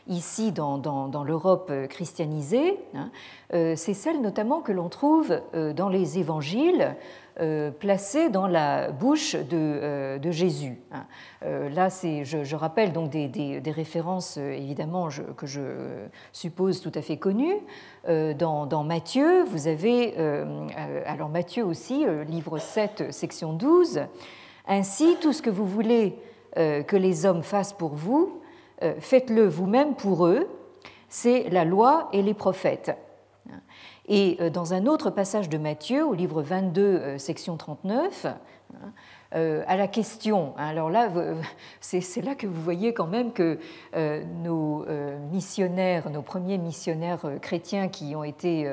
[0.06, 3.10] ici dans, dans, l'Europe christianisée, hein,
[3.54, 6.96] euh, c'est celle notamment que l'on trouve euh, dans les évangiles
[7.40, 10.78] euh, placés dans la bouche de, de Jésus.
[10.92, 11.06] Hein.
[11.42, 15.60] Là, je, je, rappelle donc des, références évidemment que je
[16.32, 17.58] suppose tout à fait connues.
[18.06, 20.14] Dans, dans Matthieu, vous avez,
[21.06, 24.00] alors Matthieu aussi, livre 7, section 12,
[24.66, 26.18] Ainsi, tout ce que vous voulez
[26.54, 28.40] que les hommes fassent pour vous,
[28.82, 30.46] euh, faites-le vous-même pour eux,
[31.08, 32.96] c'est la loi et les prophètes.
[34.08, 38.26] Et euh, dans un autre passage de Matthieu, au livre 22, euh, section 39,
[38.74, 38.76] Euh,
[39.32, 40.54] à la question.
[40.56, 40.68] Hein.
[40.68, 41.08] Alors là,
[41.80, 43.58] c'est là que vous voyez quand même que
[43.94, 48.68] euh, nos euh, missionnaires, nos premiers missionnaires chrétiens qui ont été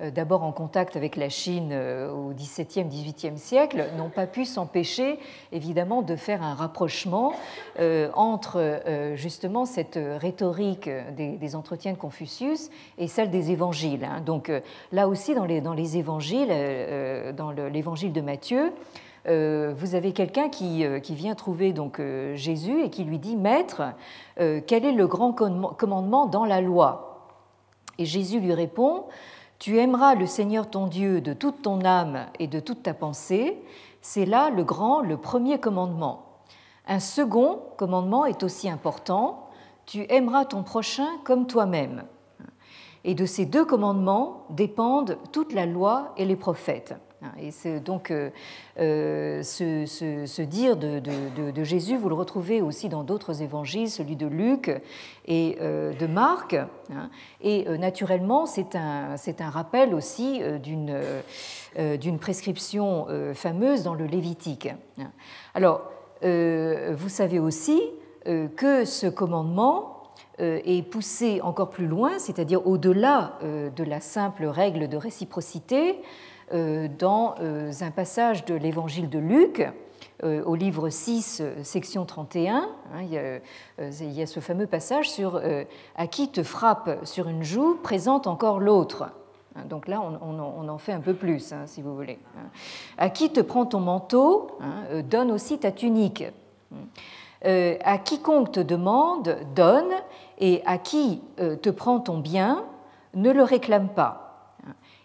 [0.00, 5.18] d'abord en contact avec la Chine au XVIIe, XVIIIe siècle n'ont pas pu s'empêcher,
[5.52, 7.32] évidemment, de faire un rapprochement
[8.14, 8.82] entre
[9.14, 14.04] justement cette rhétorique des, entretiens de Confucius et celle des évangiles.
[14.04, 14.20] Hein.
[14.20, 14.50] Donc
[14.92, 16.52] là aussi, dans les, évangiles,
[17.36, 18.70] dans l'évangile de Matthieu, euh,
[19.26, 23.82] vous avez quelqu'un qui, euh, vient trouver donc euh, Jésus et qui lui dit Maître,
[24.36, 27.28] quel est le grand commandement dans la loi?
[27.98, 29.04] Et Jésus lui répond
[29.58, 33.58] Tu aimeras le Seigneur ton Dieu de toute ton âme et de toute ta pensée.
[34.02, 36.26] C'est là le grand, le premier commandement.
[36.86, 39.48] Un second commandement est aussi important
[39.86, 42.04] Tu aimeras ton prochain comme toi-même.
[43.04, 46.94] Et de ces deux commandements dépendent toute la loi et les prophètes.
[47.38, 48.30] Et c'est donc euh,
[48.78, 54.70] euh, ce, dire de, Jésus, vous le retrouvez aussi dans d'autres évangiles, celui de Luc
[55.26, 56.54] et euh, de Marc.
[56.54, 57.10] Hein.
[57.40, 59.16] et naturellement, c'est un,
[59.50, 64.68] rappel aussi d'une prescription fameuse dans le Lévitique.
[64.98, 65.10] Hein.
[65.54, 65.82] Alors,
[66.22, 67.80] vous savez aussi
[68.24, 70.02] que ce commandement
[70.38, 76.00] est poussé encore plus loin, c'est-à-dire au-delà de la simple règle de réciprocité,
[76.52, 79.68] dans euh, un passage de l'évangile de Luc,
[80.22, 82.68] euh, au livre 6, section 31.
[82.94, 85.40] Hein, il, y a, ce fameux passage sur
[85.96, 89.10] À qui te frappe sur une joue, présente encore l'autre.
[89.56, 92.18] Hein, donc là, on, en fait un peu plus, hein, si vous voulez.
[92.96, 94.58] À qui te prend ton manteau,
[95.04, 96.24] donne aussi ta tunique.
[97.44, 99.92] À quiconque te demande, donne,
[100.38, 102.64] et à qui te prend ton bien,
[103.14, 104.25] ne le réclame pas.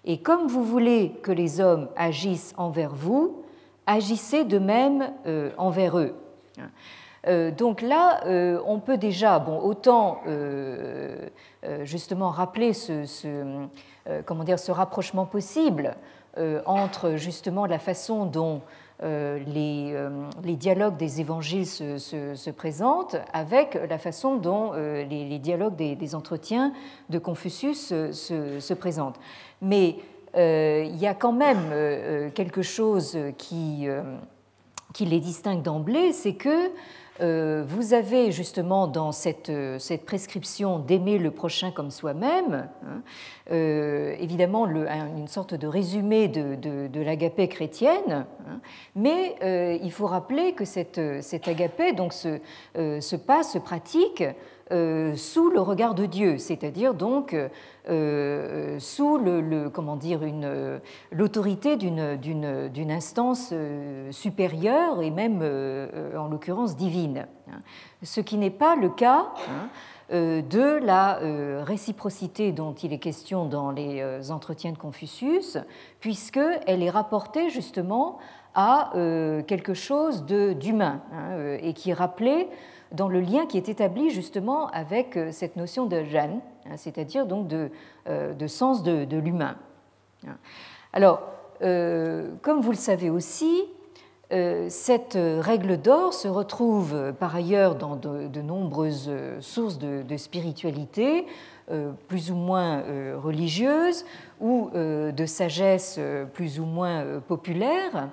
[0.06, 3.44] Et comme vous voulez que les hommes agissent envers vous,
[3.86, 6.16] agissez de même euh, envers eux.
[7.28, 10.22] Euh, donc là, euh, on peut déjà, bon, autant
[11.84, 13.68] justement rappeler ce,
[14.26, 15.96] comment dire, ce rapprochement possible
[16.66, 18.62] entre justement la façon dont
[19.02, 19.96] les,
[20.44, 26.72] les, dialogues des évangiles se, se, présentent avec la façon dont les, dialogues des, entretiens
[27.10, 29.20] de Confucius se, présentent.
[29.62, 29.98] Mais
[30.38, 34.02] euh, il y a quand même euh, quelque chose qui, euh,
[34.94, 36.72] qui les distingue d'emblée, c'est que
[37.20, 43.02] vous avez justement dans cette, cette prescription d'aimer le prochain comme soi-même, hein,
[43.52, 48.60] évidemment le, une sorte de résumé de, de, l'agapé chrétienne, hein,
[48.96, 49.36] mais
[49.84, 52.40] il faut rappeler que cette, cette agapé donc, se,
[52.74, 54.24] se passe, se pratique
[55.16, 57.36] sous le regard de Dieu, c'est-à-dire donc
[57.90, 60.20] euh, sous le, comment dire
[61.12, 67.26] l'autorité d'une, instance euh, supérieure et même euh, en l'occurrence divine.
[67.50, 67.62] Hein.
[68.04, 69.70] Ce qui n'est pas le cas hein,
[70.12, 71.20] de la
[71.64, 75.58] réciprocité dont il est question dans les entretiens de Confucius,
[76.02, 78.18] puisqu'elle est rapportée justement
[78.54, 78.92] à
[79.48, 82.50] quelque chose d'humain hein, et qui est rappelé
[82.92, 87.48] dans le lien qui est établi justement avec cette notion de gêne, Hein, c'est-à-dire donc
[87.48, 87.70] de,
[88.08, 89.56] euh, sens de, l'humain.
[90.94, 91.22] Alors,
[91.62, 93.64] euh, comme vous le savez aussi,
[94.32, 101.26] euh, cette règle d'or se retrouve par ailleurs dans de, nombreuses sources de, spiritualité,
[102.08, 102.84] plus ou moins
[103.16, 104.06] religieuses,
[104.42, 106.00] ou de sagesse
[106.34, 108.10] plus ou moins populaire,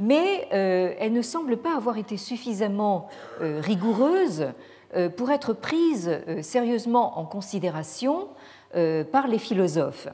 [0.00, 3.08] mais elle ne semble pas avoir été suffisamment
[3.40, 4.48] rigoureuse
[4.96, 8.28] euh, pour être prise euh, sérieusement en considération
[8.74, 10.08] euh, par les philosophes.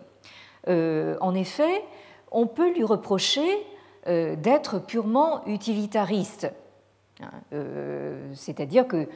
[0.69, 1.85] En effet,
[2.33, 3.47] on peut lui reprocher
[4.05, 6.51] d'être purement utilitariste.
[8.35, 9.09] C'est-à-dire que,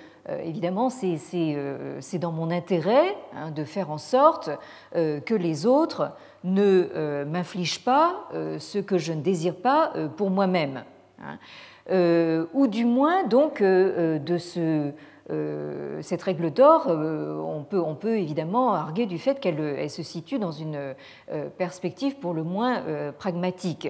[0.44, 4.48] évidemment, c'est dans mon intérêt hein, de faire en sorte
[4.92, 6.12] que les autres
[6.44, 10.84] ne m'infligent pas ce que je ne désire pas pour moi-même.
[11.22, 12.46] Hein.
[12.54, 14.92] ou du moins, donc, de ce
[15.30, 20.02] euh, cette règle d'or, euh, on, peut, on, peut, évidemment arguer du fait qu'elle se
[20.02, 20.94] situe dans une
[21.30, 22.82] euh, perspective pour le moins
[23.18, 23.88] pragmatique.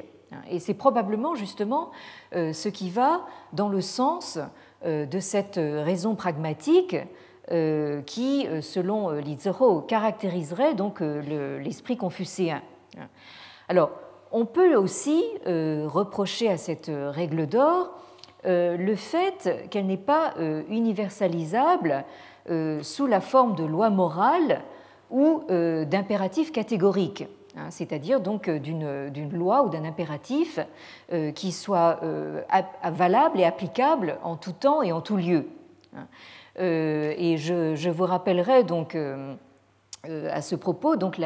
[0.48, 1.90] Et c'est probablement justement
[2.32, 4.38] ce qui va dans le sens
[4.84, 6.96] de cette raison pragmatique
[8.06, 12.62] qui, selon Lizero, caractériserait donc l'esprit confucéen.
[13.68, 13.90] Alors,
[14.32, 17.90] on peut aussi reprocher à cette règle d'or
[18.46, 22.04] euh, le fait qu'elle n'est pas euh, universalisable
[22.48, 24.62] euh, sous la forme de loi morale
[25.10, 27.26] ou d'impératif catégorique.
[27.56, 30.60] hein, c'est-à-dire donc d'une loi ou d'un impératif
[31.34, 31.98] qui soit
[32.84, 35.48] valable et applicable en tout temps et en tout lieu.
[36.60, 37.14] Hein.
[37.16, 38.96] Et je, vous rappellerai donc
[40.04, 41.18] à ce propos donc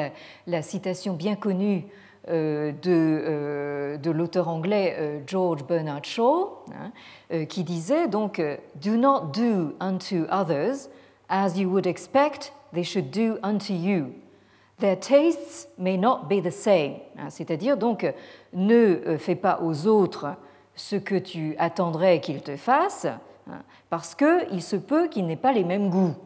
[0.47, 1.85] la, citation bien connue
[2.29, 8.41] de, de l'auteur anglais George Bernard Shaw, hein, qui disait donc
[8.82, 10.89] Do not do unto others
[11.28, 14.14] as you would expect they should do unto you.
[14.78, 16.97] Their tastes may not be the same.
[17.16, 18.05] Hein, c'est-à-dire donc,
[18.53, 20.35] ne euh, fais pas aux autres
[20.74, 23.07] ce que tu attendrais qu'ils te fassent,
[23.49, 23.62] hein,
[23.95, 26.16] parce qu'il se peut qu'ils n'aient pas les mêmes goûts.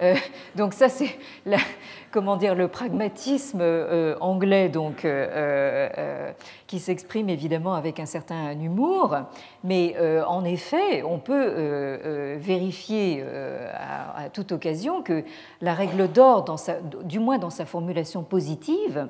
[0.00, 0.14] Euh,
[0.54, 1.18] donc ça, c'est
[2.12, 6.30] comment dire le pragmatisme euh, anglais, donc euh,
[6.68, 9.16] qui s'exprime évidemment avec un certain humour,
[9.64, 9.96] mais
[10.28, 13.24] en effet, on peut vérifier
[13.74, 15.24] à, toute occasion que
[15.60, 16.44] la règle d'or,
[17.02, 19.08] du moins dans sa formulation positive,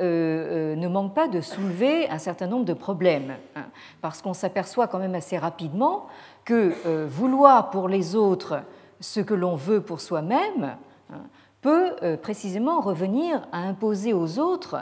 [0.00, 3.64] ne manque pas de soulever un certain nombre de problèmes, hein,
[4.00, 6.06] parce qu'on s'aperçoit quand même assez rapidement
[6.44, 6.72] que
[7.06, 8.62] vouloir pour les autres
[9.00, 10.76] ce que l'on veut pour soi-même
[11.12, 11.22] hein,
[11.60, 14.76] peut euh, précisément revenir à imposer aux autres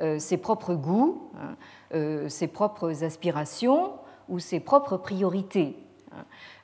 [0.00, 1.56] euh, ses propres goûts, hein,
[1.94, 3.92] euh, ses propres aspirations
[4.28, 5.76] ou ses propres priorités.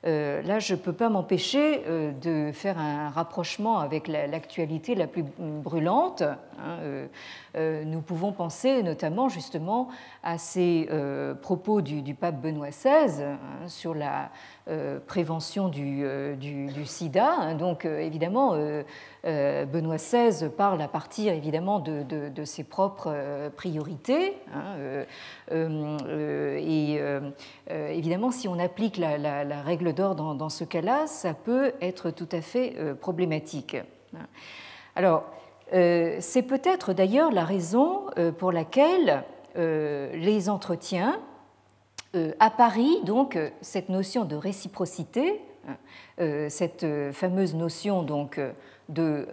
[0.09, 5.07] Euh, là, je ne peux pas m'empêcher euh, de faire un rapprochement avec l'actualité la,
[5.07, 6.23] plus brûlante.
[6.23, 6.79] Hein,
[7.57, 9.89] euh, nous pouvons penser notamment justement
[10.23, 10.89] à ces
[11.43, 14.31] propos du, pape Benoît XVI hein, sur la
[15.07, 17.35] prévention du, sida.
[17.39, 17.55] Hein.
[17.55, 18.57] Donc, évidemment,
[19.25, 24.37] Benoît XVI parle à partir évidemment de, ses propres priorités.
[25.51, 27.01] et
[27.71, 32.41] évidemment, si on applique la, règle d'or dans, ce cas-là, ça peut être tout à
[32.41, 33.77] fait euh, problématique.
[34.97, 35.25] Alors,
[35.75, 39.25] euh, c'est peut-être d'ailleurs la raison euh, pour laquelle
[39.57, 41.21] les entretiens,
[42.39, 48.41] à Paris, donc, cette notion de réciprocité, hein, cette fameuse notion donc,
[48.89, 49.27] de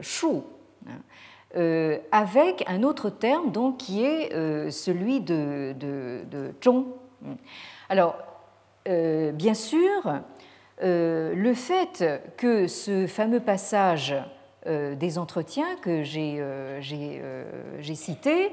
[0.00, 0.44] chou,
[0.86, 4.30] hein, avec un autre terme donc, qui est
[4.70, 6.86] celui de, de, de zhong.
[7.88, 8.16] Alors,
[8.88, 10.20] euh, bien sûr,
[10.82, 12.04] euh, le fait
[12.36, 14.14] que ce fameux passage
[14.66, 18.52] euh, des entretiens que j'ai cité,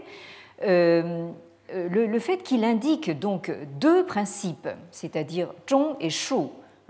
[1.74, 6.36] le, fait qu'il indique donc deux principes, c'est-à-dire zhong et shu,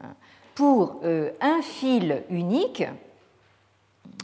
[0.04, 0.14] hein,
[0.56, 1.02] pour
[1.42, 2.84] un fil unique,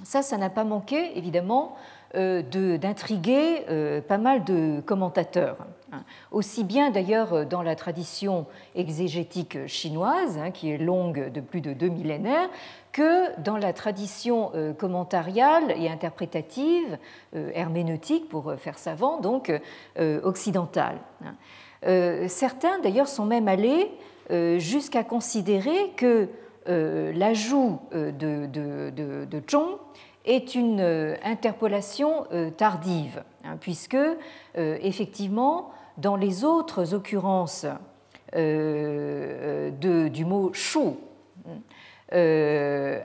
[0.04, 1.76] ça, ça n'a pas manqué évidemment
[2.14, 5.58] d'intriguer pas mal de commentateurs.
[5.94, 6.04] Hein.
[6.32, 11.62] Aussi bien d'ailleurs euh, dans la tradition exégétique chinoise, hein, qui est longue de plus
[11.62, 12.50] de deux millénaires,
[12.92, 16.98] que dans la tradition euh, commentariale et interprétative,
[17.36, 19.52] euh, herméneutique pour faire savant, donc
[20.24, 20.98] occidentale.
[21.24, 21.36] Hein.
[22.28, 23.92] Certains d'ailleurs sont même allés
[24.60, 26.30] jusqu'à considérer que
[26.66, 28.90] l'ajout de, de,
[29.26, 29.78] de, Zhong
[30.26, 30.82] est une
[31.24, 32.26] interpolation
[32.58, 33.24] tardive,
[33.60, 33.98] puisque
[34.56, 37.66] effectivement dans les autres occurrences
[38.36, 40.98] euh, de, du mot chaud,
[42.14, 43.00] euh,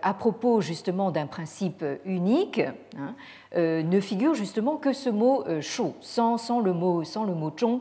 [0.00, 2.60] à propos justement d'un principe unique,
[2.98, 3.14] hein,
[3.56, 7.52] euh, ne figure justement que ce mot chaud, sans, sans, le mot sans le mot
[7.54, 7.80] chong.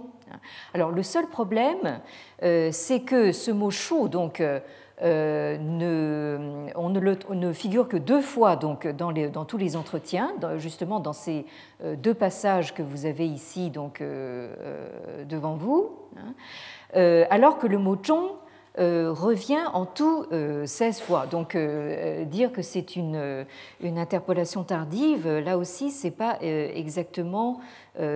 [0.74, 2.02] Alors le seul problème,
[2.40, 4.44] c'est que ce mot chaud, donc
[5.02, 11.46] euh, on ne, figure que deux fois donc, dans, tous les entretiens, justement dans ces
[11.84, 17.26] euh, deux passages que vous avez ici donc, euh, devant vous, hein.
[17.30, 18.32] alors que le mot chong
[18.78, 20.26] revient en tout
[20.66, 21.26] 16 fois.
[21.26, 21.58] Donc
[22.28, 23.46] dire que c'est une,
[23.84, 27.60] interpolation tardive, là aussi, ce n'est pas exactement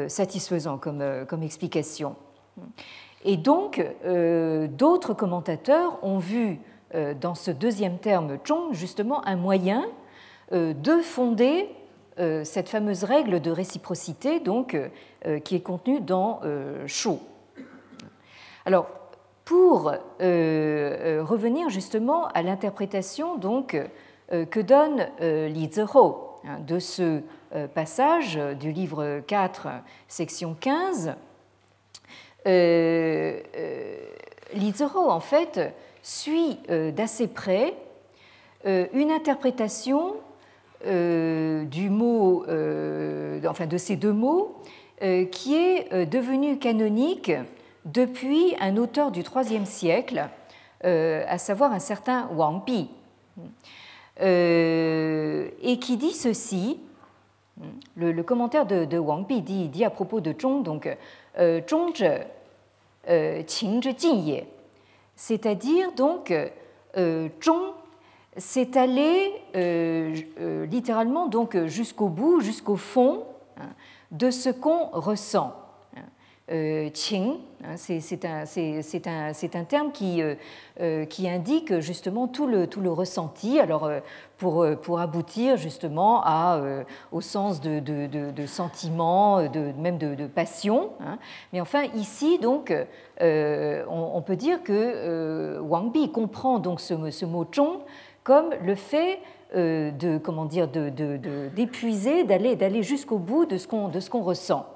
[0.08, 2.16] satisfaisant comme, explication.
[3.26, 6.60] Et donc, d'autres commentateurs ont vu
[6.94, 9.86] dans ce deuxième terme chong justement un moyen
[10.52, 11.70] euh, de fonder
[12.20, 14.78] euh, cette fameuse règle de réciprocité donc,
[15.44, 16.42] qui est contenue dans
[16.86, 17.12] Shu.
[18.66, 18.88] Alors,
[19.46, 23.78] pour revenir justement à l'interprétation donc
[24.30, 26.16] que donne Li Zihou
[26.46, 27.22] hein, de ce
[27.74, 29.70] passage du livre 4,
[30.10, 31.16] section 15,
[32.46, 32.52] Li
[34.72, 35.74] Zihou en fait
[36.04, 37.74] suit euh, d'assez près
[38.68, 40.16] euh, une interprétation
[40.86, 42.44] euh, du mot,
[43.50, 44.62] enfin de ces deux mots,
[45.32, 47.32] qui est devenue canonique
[47.84, 50.30] depuis un auteur du IIIe siècle,
[50.82, 52.90] à savoir un certain Wang Pi,
[54.22, 56.80] et qui dit ceci
[57.98, 60.88] le, commentaire de, Wang Bi dit, à propos de zhong, donc
[61.38, 61.94] zhong
[63.46, 64.44] qing zhe
[65.16, 66.34] c'est-à-dire donc
[66.96, 67.74] zhong
[68.38, 69.32] c'est aller
[70.72, 73.26] littéralement donc jusqu'au bout, jusqu'au fond
[73.58, 73.70] hein,
[74.12, 75.63] de ce qu'on ressent.
[76.52, 78.28] Euh, qing, hein, c'est
[79.08, 80.36] un, terme euh,
[80.82, 83.90] euh, qui, indique justement tout le, tout le ressenti, alors
[84.38, 86.62] pour, pour aboutir justement à,
[87.14, 90.90] au sens de, de, sentiment, de, même de, passion.
[91.00, 91.18] Hein.
[91.54, 92.74] Mais enfin, ici, donc,
[93.22, 97.80] on, peut dire que Wang Bi comprend donc ce, ce mot zhong
[98.26, 99.20] comme le fait
[99.56, 103.68] de comment dire d'épuiser, d'aller d'aller jusqu'au bout de ce
[104.10, 104.68] qu'on ressent.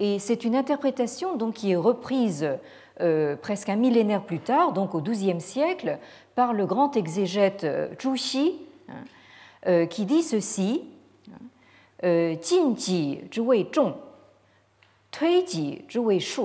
[0.00, 0.04] Hein.
[0.04, 2.48] Et c'est une interprétation donc, qui est reprise
[3.00, 5.98] euh, presque un millénaire plus tard, donc au XIIe siècle,
[6.34, 8.92] par le grand exégète euh, Zhu Xi, hein,
[9.66, 10.84] euh, qui dit ceci
[12.02, 13.94] Jinji zhi zhong,
[15.10, 16.42] tuiji zhi shu.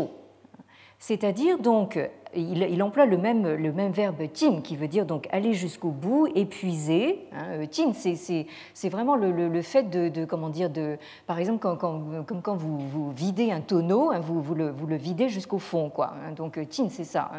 [1.00, 1.98] C'est-à-dire donc
[2.36, 6.28] il, emploie le même, le même verbe jin, qui veut dire donc aller jusqu'au bout,
[6.36, 7.28] épuiser.
[7.34, 7.46] Hein.
[7.52, 12.56] Euh, jin, c'est vraiment le, fait de, comment dire, de, par exemple, quand, comme quand
[12.56, 15.90] vous, vous, videz un tonneau, hein, vous, vous, le, vous, le, videz jusqu'au fond.
[15.90, 16.32] Quoi, hein.
[16.34, 17.32] Donc, jin, c'est ça.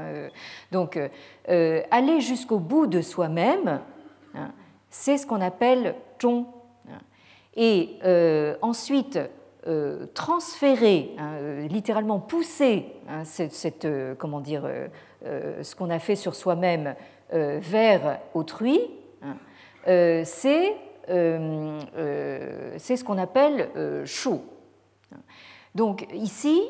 [0.73, 0.99] Donc,
[1.49, 3.81] euh, aller jusqu'au bout de soi-même,
[4.91, 6.45] c'est ce qu'on appelle zhong.
[7.57, 9.29] Et euh, ensuite, euh,
[10.15, 14.63] transférer, hein, euh, littéralement pousser hein, cette, euh, comment dire,
[15.25, 16.95] ce qu'on a fait sur soi-même
[17.33, 18.81] vers autrui,
[19.23, 19.37] hein,
[20.25, 20.77] c'est
[21.09, 23.69] ce qu'on appelle
[24.05, 24.41] chou.
[25.75, 26.63] Donc ici,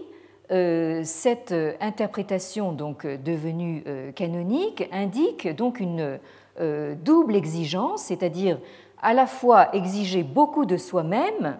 [0.48, 3.84] cette interprétation donc devenue
[4.14, 6.18] canonique indique donc une
[6.58, 8.58] double exigence, c'est-à-dire
[9.02, 11.58] à la fois exiger beaucoup de soi-même,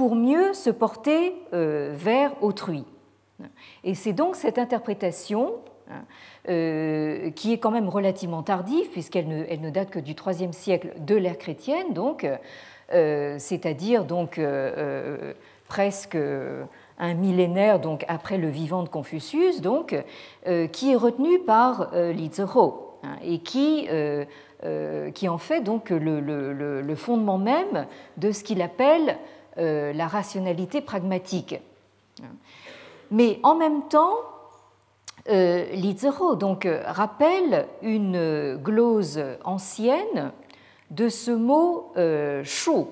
[0.00, 2.86] pour mieux se porter euh, vers autrui.
[3.84, 5.56] Et c'est donc cette interprétation
[5.90, 6.04] hein,
[6.48, 10.54] euh, qui est quand même relativement tardive, puisqu'elle ne, elle ne date que du IIIe
[10.54, 12.26] siècle de l'ère chrétienne, donc,
[12.94, 14.40] euh, c'est-à-dire donc
[15.68, 19.94] presque un millénaire donc après le vivant de Confucius, donc,
[20.72, 22.72] qui est retenu par Li Zihou
[23.02, 23.86] hein, et qui
[25.14, 27.86] qui en fait donc le, fondement même
[28.16, 29.18] de ce qu'il appelle
[29.60, 31.60] la rationalité pragmatique.
[33.10, 34.14] Mais en même temps,
[35.28, 40.32] euh, Lizero donc, rappelle une glose ancienne
[40.90, 42.88] de ce mot euh, chaud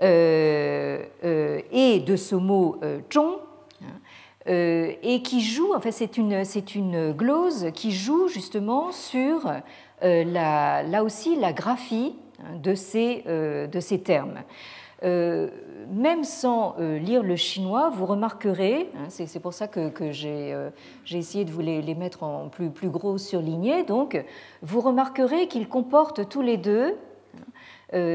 [0.00, 0.08] et
[2.00, 2.80] de ce mot
[3.12, 3.38] zhong
[4.46, 9.48] et qui joue, enfin c'est une, c'est une glose qui joue justement sur
[10.02, 12.16] là aussi la graphie
[12.74, 14.42] ces, de ces termes.
[15.04, 15.48] Euh,
[15.90, 20.70] même sans euh, lire le chinois, vous remarquerez, hein, c'est pour ça que, euh,
[21.04, 24.22] j'ai essayé de vous les, mettre en plus, plus gros surlignés, donc
[24.62, 26.96] vous remarquerez qu'ils comportent tous les deux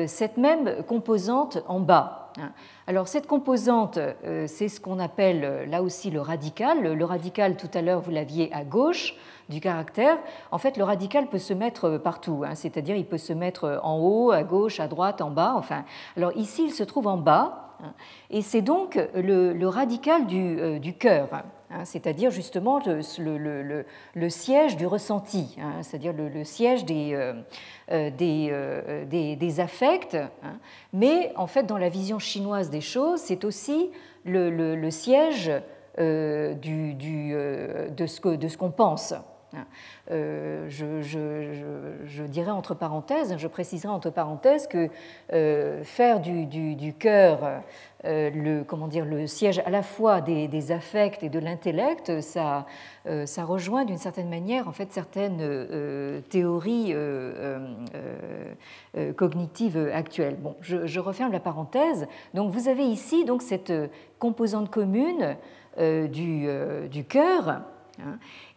[0.08, 2.32] cette même composante en bas.
[2.40, 2.52] Hein.
[2.88, 4.00] Alors cette composante,
[4.48, 6.96] c'est ce qu'on appelle là aussi le radical.
[6.96, 9.14] Le radical, tout à l'heure, vous l'aviez à gauche
[9.50, 10.18] du caractère,
[10.52, 13.98] en fait, le radical peut se mettre partout, hein, c'est-à-dire il peut se mettre en
[14.00, 15.54] haut, à gauche, à droite, en bas.
[15.56, 15.86] Enfin,
[16.16, 17.94] alors ici, il se trouve en bas, hein,
[18.30, 21.30] et c'est donc le, radical du, euh, cœur,
[21.72, 27.34] hein, c'est-à-dire justement le, siège du ressenti, c'est-à-dire le, siège des, euh,
[27.92, 30.18] euh, des, affects.
[30.94, 33.92] mais en fait, dans la vision chinoise des choses, c'est aussi
[34.26, 35.52] le, siège
[35.98, 36.56] de
[38.08, 39.14] ce qu'on pense.
[40.12, 44.90] Euh, je, dirais entre parenthèses, je préciserai entre parenthèses que
[45.34, 47.62] euh, faire du, cœur
[48.06, 52.66] euh, le, comment dire, le siège à la fois des, affects et de l'intellect, ça,
[53.26, 56.94] ça rejoint d'une certaine manière en fait certaines théories
[59.16, 60.36] cognitives actuelles.
[60.36, 62.08] Bon, je, referme la parenthèse.
[62.34, 63.74] Donc vous avez ici donc cette
[64.20, 65.38] composante commune
[65.78, 67.77] du, cœur Hein.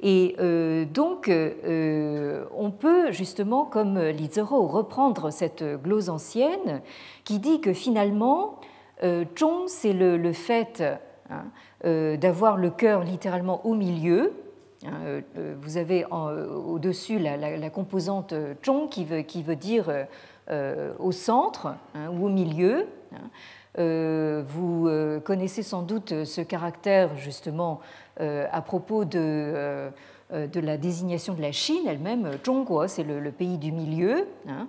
[0.01, 6.81] Et euh, donc, euh, on peut justement, comme Lizero, reprendre cette glose ancienne
[7.25, 8.59] qui dit que finalement,
[9.03, 10.83] euh, Zhong, c'est le, fait
[11.31, 11.45] hein,
[12.17, 14.33] d'avoir le cœur littéralement au milieu.
[14.87, 15.21] Hein.
[15.61, 20.07] vous avez au-dessus la, composante veut, qui veut dire
[20.99, 22.87] au centre ou au milieu.
[23.77, 24.91] Vous
[25.25, 27.81] connaissez sans doute ce caractère justement
[28.21, 29.91] euh, à propos de, euh,
[30.31, 34.27] la désignation de la Chine elle-même, Zhongguo, c'est le, pays du milieu.
[34.47, 34.67] Hein.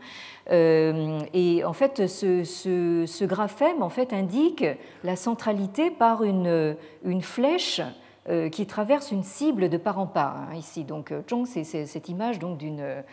[0.49, 4.63] et en fait, ce, graphème en fait, indique
[5.03, 6.75] la centralité par une,
[7.21, 7.81] flèche
[8.51, 10.37] qui traverse une cible de part en part.
[10.37, 13.03] Hein, ici, donc Zhong, c'est cette image donc d'une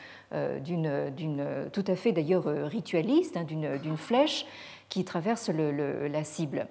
[0.64, 4.47] d'une tout à fait d'ailleurs ritualiste, hein, d'une flèche
[4.89, 6.66] qui traverse la cible.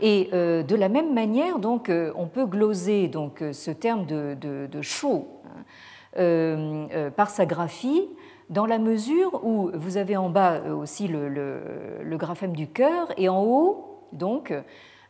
[0.00, 4.06] Et euh, de la même manière, donc, euh, on peut gloser donc, euh, ce terme
[4.06, 5.28] de, de, chaud
[6.16, 8.08] hein, par sa graphie,
[8.48, 13.42] dans la mesure où vous avez en bas aussi le, graphème du cœur et en
[13.44, 14.52] haut, donc,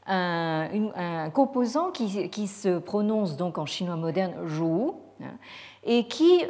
[0.06, 5.36] un, composant qui, se prononce donc en chinois moderne zhou hein,
[5.84, 6.42] et qui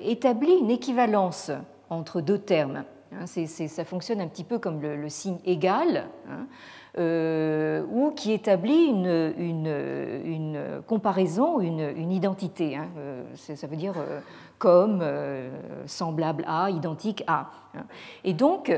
[0.00, 1.50] établit une équivalence
[1.90, 2.84] entre deux termes.
[3.12, 6.46] Hein, ça fonctionne un petit peu comme le, signe égal, hein,
[6.98, 12.76] euh, ou qui établit une, comparaison, une, identité.
[12.76, 14.20] Hein, euh, ça veut dire euh,
[14.58, 15.02] comme,
[15.86, 17.50] semblable à, identique à.
[18.24, 18.72] Et donc,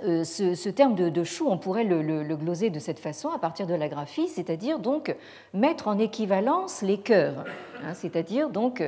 [0.00, 3.74] ce, terme de, chou, on pourrait le, le, gloser de cette façon à partir de
[3.74, 5.14] la graphie, c'est-à-dire donc
[5.52, 7.44] mettre en équivalence les cœurs,
[7.92, 8.82] c'est-à-dire donc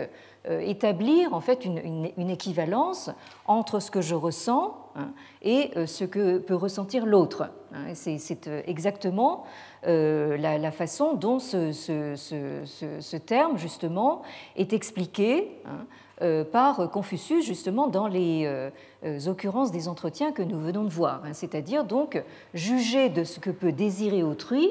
[0.60, 3.10] établir en fait une, équivalence
[3.46, 5.10] entre ce que je ressens hein,
[5.42, 7.50] et euh, ce que peut ressentir l'autre.
[7.72, 7.94] Hein.
[7.94, 9.44] C'est euh, exactement
[9.84, 14.22] la, façon dont ce, ce, terme justement
[14.56, 15.86] est expliqué hein,
[16.50, 18.48] par Confucius justement dans les
[19.26, 22.22] occurrences des entretiens que nous venons de voir, c'est-à-dire donc
[22.54, 24.68] juger de ce que peut désirer autrui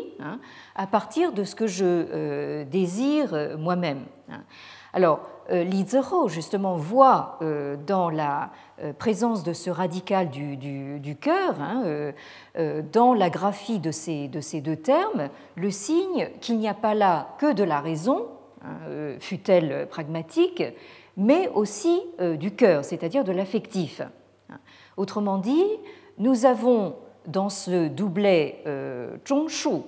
[0.76, 4.06] à partir de ce que je désire moi-même.
[4.96, 5.20] Alors,
[5.52, 5.86] euh, Li
[6.28, 12.14] justement, voit euh, dans la euh, présence de ce radical du, cœur, hein,
[12.94, 17.52] dans la graphie de ces, deux termes, le signe qu'il n'y a pas là que
[17.52, 18.28] de la raison,
[18.64, 20.64] hein, fut-elle pragmatique,
[21.18, 22.02] mais aussi
[22.38, 24.02] du cœur, c'est-à-dire de l'affectif.
[24.98, 25.66] Autrement dit,
[26.18, 26.96] nous avons
[27.26, 28.64] dans ce doublet
[29.28, 29.82] Zhongshu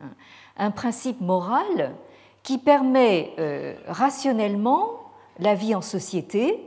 [0.00, 0.10] hein,
[0.56, 1.94] un principe moral
[2.42, 5.00] qui permet euh, rationnellement
[5.38, 6.60] la vie en société,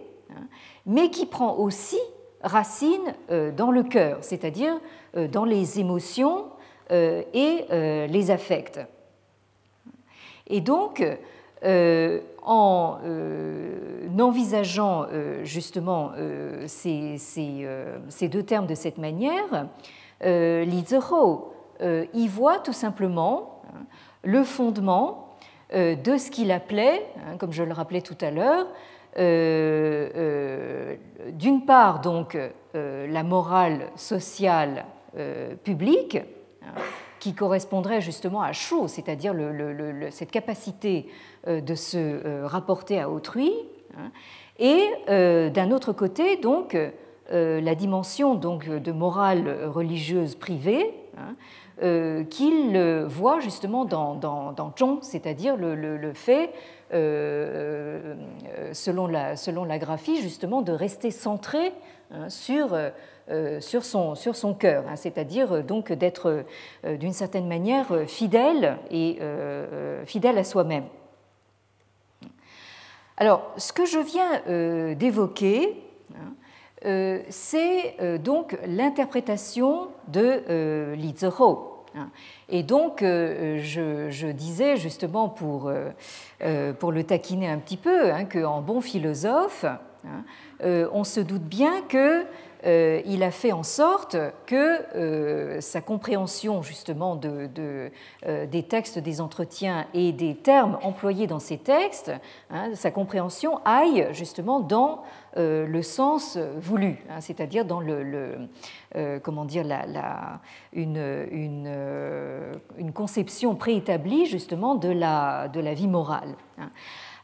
[0.85, 1.99] mais qui prend aussi
[2.41, 4.79] racine euh, dans le cœur, c'est-à-dire
[5.15, 6.45] euh, dans les émotions
[6.91, 7.65] et
[8.07, 8.79] les affects.
[10.45, 11.03] Et donc,
[11.63, 12.97] en
[14.19, 15.05] envisageant
[15.43, 16.11] justement
[16.67, 19.67] ces, deux termes de cette manière,
[20.21, 20.85] Li
[22.13, 23.85] y voit tout simplement hein,
[24.23, 25.25] le fondement
[25.73, 28.67] euh, de ce qu'il appelait, hein, comme je le rappelais tout à l'heure,
[29.17, 30.95] euh, euh,
[31.31, 32.37] d'une part donc
[32.73, 34.85] la morale sociale
[35.63, 36.17] publique,
[36.61, 36.81] hein,
[37.25, 39.33] qui correspondrait justement à Chou, c'est-à-dire
[40.11, 41.07] cette capacité
[41.47, 43.51] de se rapporter à autrui,
[43.97, 44.11] hein,
[44.59, 46.77] et d'un autre côté donc
[47.31, 50.93] la dimension donc de morale religieuse privée,
[51.83, 54.53] euh, qu'il voit justement dans, dans,
[55.01, 56.51] c'est-à-dire le, fait,
[56.93, 58.15] euh,
[58.47, 61.73] euh, selon, la, selon la graphie, justement, de rester centré
[62.11, 62.77] hein, sur,
[63.59, 66.43] sur, son, sur son cœur, hein, c'est-à-dire donc d'être
[66.83, 69.19] d'une certaine manière fidèle et
[70.05, 70.85] fidèle à soi-même.
[73.17, 75.75] Alors, ce que je viens d'évoquer,
[76.13, 81.75] hein, c'est donc l'interprétation de Li Zihou.
[81.97, 82.09] Hein.
[82.49, 85.89] Et donc, euh, je, disais justement pour, euh,
[86.41, 89.65] euh, pour le taquiner un petit peu, hein, qu'en bon philosophe,
[90.63, 92.23] on se doute bien que
[92.65, 97.49] euh, il a fait en sorte que euh, sa compréhension justement de,
[98.25, 102.11] euh, des textes des entretiens et des termes employés dans ces textes,
[102.49, 105.03] hein, sa compréhension aille justement dans
[105.37, 108.47] le sens voulu, hein, c'est-à-dire dans le,
[109.21, 109.65] comment dire
[110.71, 116.35] une, une, conception préétablie justement de la, de la vie morale.
[116.57, 116.69] Hein.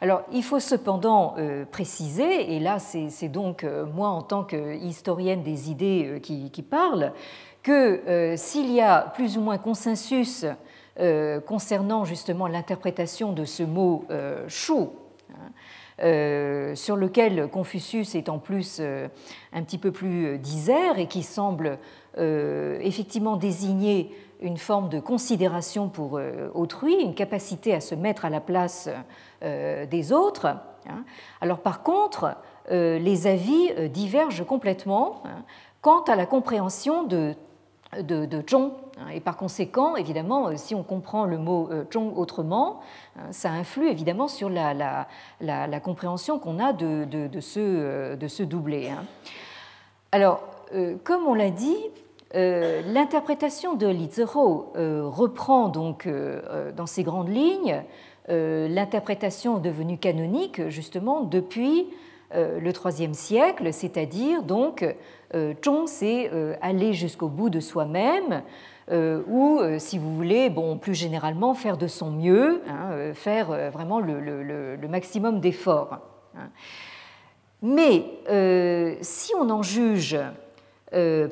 [0.03, 5.43] Alors, il faut cependant euh, préciser, et là c'est donc euh, moi en tant qu'historienne
[5.43, 7.13] des idées euh, qui, parle,
[7.61, 10.47] que s'il y a plus ou moins consensus
[11.45, 14.05] concernant justement l'interprétation de ce mot
[14.47, 14.89] chou,
[15.99, 21.77] hein, sur lequel Confucius est en plus un petit peu plus disert et qui semble
[22.17, 26.19] effectivement désigner une forme de considération pour
[26.55, 28.89] autrui, une capacité à se mettre à la place
[29.41, 30.47] des autres.
[30.87, 31.03] Hein.
[31.41, 32.35] Alors par contre,
[32.71, 35.43] euh, les avis euh, divergent complètement hein,
[35.81, 37.33] quant à la compréhension de
[37.99, 38.71] de, de Zhong.
[38.97, 42.79] Hein, et par conséquent, évidemment, euh, si on comprend le mot Zhong autrement,
[43.31, 45.07] ça influe évidemment sur la,
[45.41, 48.91] la, compréhension qu'on a de, de, ce, de ce doublé.
[50.13, 50.39] Alors,
[51.03, 51.75] comme on l'a dit,
[52.33, 57.83] l'interprétation de Li Zihou reprend donc dans ses grandes lignes
[58.27, 61.87] l'interprétation devenue canonique justement depuis
[62.33, 64.85] le IIIe siècle, c'est-à-dire donc
[65.33, 68.43] euh, Zhong, c'est euh, aller jusqu'au bout de soi-même,
[68.91, 74.01] euh, ou, si vous voulez, bon, plus généralement, faire de son mieux, hein, faire vraiment
[74.01, 75.99] le, maximum d'efforts.
[76.35, 76.49] Hein.
[77.61, 78.03] Mais
[79.01, 80.17] si on en juge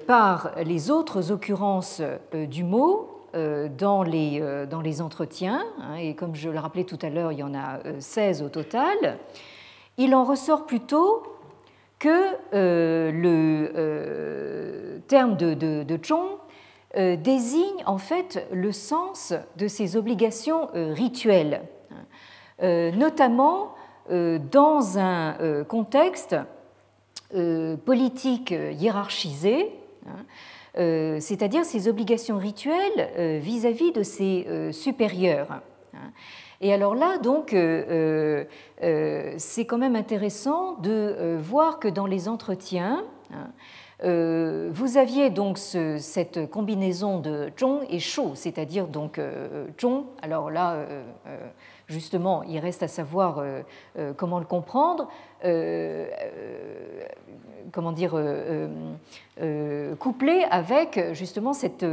[0.08, 2.02] par les autres occurrences
[2.34, 7.10] du mot dans, les, dans les entretiens, hein, et comme je le rappelais tout à
[7.10, 9.18] l'heure, il y en a 16 au total,
[9.98, 11.24] il en ressort plutôt
[12.00, 16.00] que euh, le euh, terme de, de,
[16.96, 21.62] euh, désigne en fait le sens de ses obligations rituelles,
[22.62, 23.76] notamment
[24.10, 26.36] dans un contexte
[27.86, 29.72] politique hiérarchisé,
[30.08, 30.26] hein,
[30.76, 35.52] c'est-à-dire ses obligations rituelles vis-à-vis de ses supérieurs.
[35.52, 36.12] Hein.
[36.62, 38.44] Et alors là, donc, euh, euh,
[38.84, 43.50] euh, c'est quand même intéressant de voir que dans les entretiens, hein,
[44.72, 49.20] vous aviez donc cette combinaison de zhong et shou, c'est-à-dire donc
[49.80, 50.06] zhong.
[50.22, 50.86] Alors là,
[51.90, 53.44] justement, il reste à savoir
[54.16, 55.10] comment le comprendre.
[57.72, 58.16] comment dire,
[60.00, 61.86] couplé avec justement cette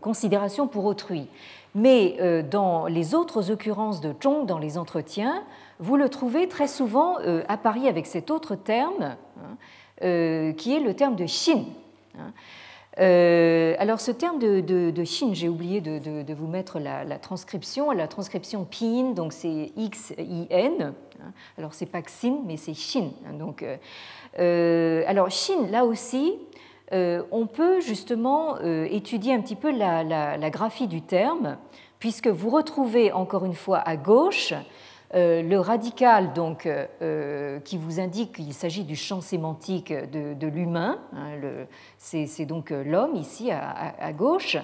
[0.00, 1.28] considération pour autrui.
[1.74, 5.42] Mais euh, dans les autres occurrences de Zhong dans les entretiens,
[5.78, 9.56] vous le trouvez très souvent euh, à Paris avec cet autre terme, hein,
[10.02, 11.64] euh, qui est le terme de Xin.
[12.98, 13.74] Hein.
[13.78, 17.90] alors ce terme de, de, j'ai oublié de, vous mettre la, transcription.
[17.90, 20.94] La transcription Pin, donc c'est X-I-N.
[21.20, 21.32] Hein.
[21.58, 23.10] alors c'est pas Xin, mais c'est Xin.
[23.38, 23.64] Donc,
[24.36, 26.38] alors Xin, là aussi,
[26.92, 31.56] euh, on peut justement euh, étudier un petit peu la, graphie du terme,
[31.98, 34.56] puisque vous retrouvez encore une fois à gauche euh,
[35.14, 36.68] le radical donc,
[37.64, 41.66] qui vous indique qu'il s'agit du champ sémantique de, l'humain, hein,
[41.98, 44.56] c'est donc l'homme ici à, gauche,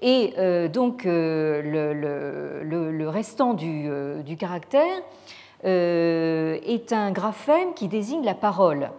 [0.00, 0.32] et
[0.72, 5.02] donc le, restant du, caractère
[5.64, 8.90] est un graphème qui désigne la parole.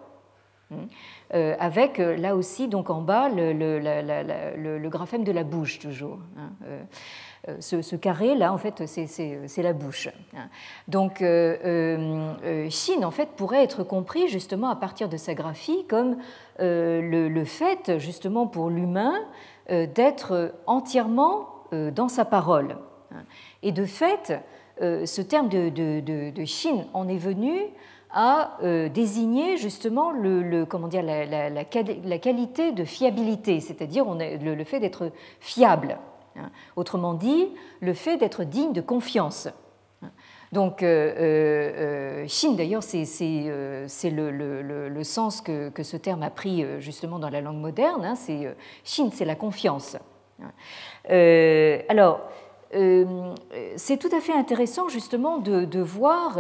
[1.34, 6.20] Euh, avec euh, là aussi donc en bas le, graphème de la bouche toujours.
[6.38, 6.50] Hein,
[7.48, 10.10] euh, ce, carré là en fait c'est la bouche.
[10.88, 11.20] Donc
[12.70, 16.18] Chine en fait pourrait être compris justement à partir de sa graphie comme
[16.60, 19.14] le, fait justement pour l'humain
[19.70, 22.78] d'être entièrement dans sa parole.
[23.64, 24.34] Et de fait,
[24.80, 27.72] ce terme de, de, Chine en est venu
[28.14, 35.12] à euh, désigner justement le, comment dire, la, qualité de fiabilité, c'est-à-dire le, fait d'être
[35.40, 35.98] fiable.
[36.36, 36.50] Hein.
[36.76, 39.48] Autrement dit, le fait d'être digne de confiance.
[40.52, 43.06] Donc, euh, euh, Chine, d'ailleurs, c'est
[44.10, 48.04] le, sens que, ce terme a pris justement dans la langue moderne.
[48.04, 48.16] Hein.
[48.16, 48.54] c'est
[48.84, 49.98] Chine, c'est la confiance.
[51.08, 52.22] alors,
[52.72, 56.38] c'est tout à fait intéressant justement de, de voir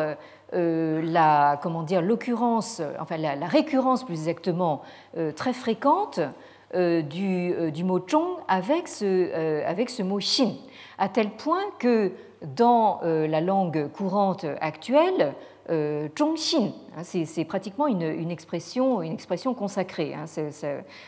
[0.53, 4.81] euh, la, comment dire, l'occurrence, enfin la, récurrence plus exactement
[5.15, 6.29] euh, très fréquente euh,
[6.74, 10.53] du, du, mot chong avec ce, avec ce mot xin,
[10.97, 12.11] à tel point que
[12.41, 15.34] dans la langue courante actuelle,
[15.67, 20.51] chong xin, hein, c'est pratiquement une, une, expression, une expression consacrée, hein, ça,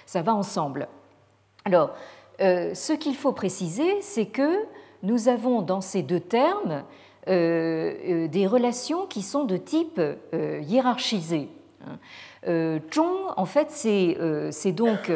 [0.06, 0.88] ça, va ensemble.
[1.66, 1.92] Alors,
[2.40, 4.66] ce qu'il faut préciser, c'est que
[5.04, 6.84] nous avons dans ces deux termes
[7.30, 11.50] euh, euh, des relations qui sont de type euh, hiérarchisé.
[12.46, 15.12] Zhong, en fait, c'est donc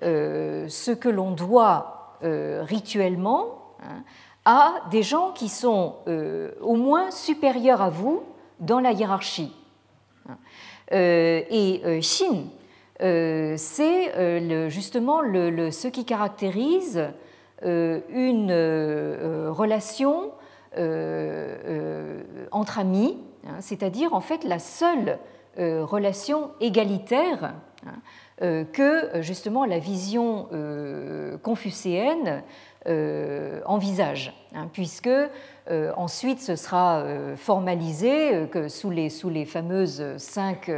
[0.00, 4.02] ce que l'on doit rituellement hein,
[4.44, 5.96] à des gens qui sont
[6.60, 8.22] au moins supérieurs à vous
[8.60, 9.54] dans la hiérarchie.
[10.90, 12.44] Et Xin,
[13.56, 17.08] c'est justement ce qui caractérise
[17.62, 18.52] une
[19.50, 20.32] relation
[20.76, 23.16] euh, euh, entre amis,
[23.46, 25.20] hein, c'est-à-dire en fait la seule
[25.60, 27.54] euh, relation égalitaire
[27.86, 27.94] hein,
[28.40, 30.48] que justement la vision
[31.42, 32.42] confucéenne
[33.64, 35.08] envisage, hein, puisque
[35.96, 37.04] ensuite ce sera
[37.36, 40.70] formalisé que sous les, sous les fameuses cinq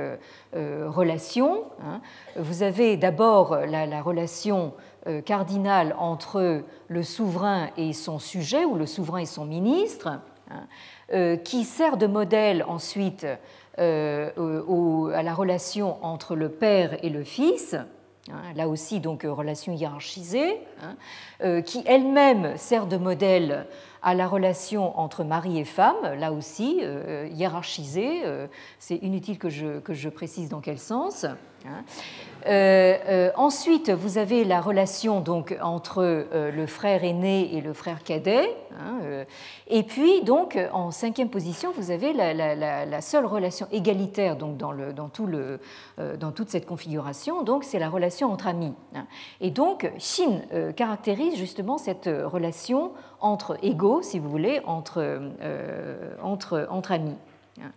[0.53, 1.65] relations.
[1.83, 2.01] Hein,
[2.37, 4.75] vous avez d'abord la, la, relation
[5.25, 11.65] cardinale entre le souverain et son sujet, ou le souverain et son ministre, hein, qui
[11.65, 13.27] sert de modèle ensuite
[13.79, 17.75] euh, à la relation entre le père et le fils,
[18.31, 20.97] hein, là aussi donc relation hiérarchisée, hein,
[21.43, 23.67] euh, qui elle-même sert de modèle
[24.03, 28.23] à la relation entre mari et femme, là aussi euh, hiérarchisée,
[28.79, 31.27] c'est inutile que je, que je précise dans quel sens.
[32.47, 37.73] Euh, euh, ensuite, vous avez la relation donc entre euh, le frère aîné et le
[37.73, 38.57] frère cadet.
[38.79, 39.25] Hein,
[39.69, 45.27] et puis, donc, en cinquième position, vous avez la, seule relation égalitaire donc, dans, tout
[45.27, 45.59] le,
[46.19, 48.75] dans toute cette configuration, donc c'est la relation entre amis.
[48.95, 49.07] Hein.
[49.41, 50.43] Et donc, Shin
[50.77, 55.21] caractérise justement cette relation entre égaux, si vous voulez, entre,
[56.23, 57.17] entre, entre amis.
[57.61, 57.73] Hein.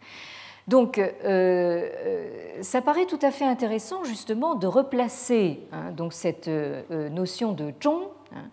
[0.70, 6.48] Donc, euh, euh, ça paraît tout à fait intéressant justement de replacer hein, donc cette
[6.48, 8.04] euh, notion de zhong
[8.36, 8.44] hein,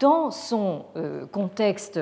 [0.00, 0.86] dans son
[1.30, 2.00] contexte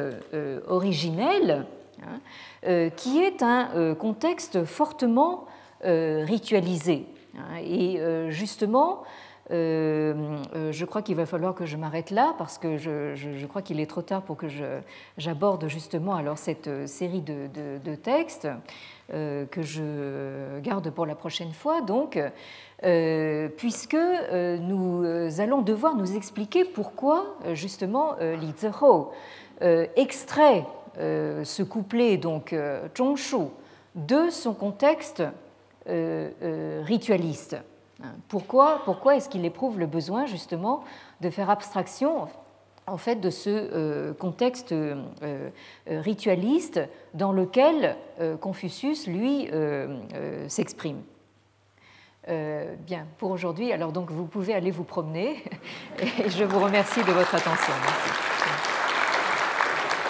[0.66, 1.66] originel,
[2.02, 5.44] hein, qui est un contexte fortement
[5.82, 7.06] ritualisé.
[7.62, 8.00] et
[8.30, 9.02] justement,
[9.50, 13.86] je crois qu'il va falloir que je m'arrête là parce que je, crois qu'il est
[13.86, 14.46] trop tard pour que
[15.16, 18.48] j'aborde justement alors cette série de textes.
[19.14, 22.20] Euh, que je garde pour la prochaine fois, donc,
[22.84, 29.08] euh, puisque euh, nous allons devoir nous expliquer pourquoi, justement, Li Zihou
[29.96, 30.66] extrait
[30.98, 32.54] ce couplet, donc,
[32.94, 33.46] Zhongshu,
[33.94, 35.22] de son contexte
[35.86, 37.56] ritualiste.
[38.28, 40.84] Pourquoi, pourquoi est-ce qu'il éprouve le besoin, justement,
[41.20, 42.28] de faire abstraction
[42.88, 45.50] en fait de ce euh, contexte euh, euh,
[45.86, 46.80] ritualiste
[47.14, 47.96] dans lequel
[48.40, 49.48] Confucius, lui,
[50.48, 51.02] s'exprime?
[52.86, 55.42] bien, pour aujourd'hui, alors donc vous pouvez aller vous promener
[55.98, 57.72] et je vous remercie de votre attention.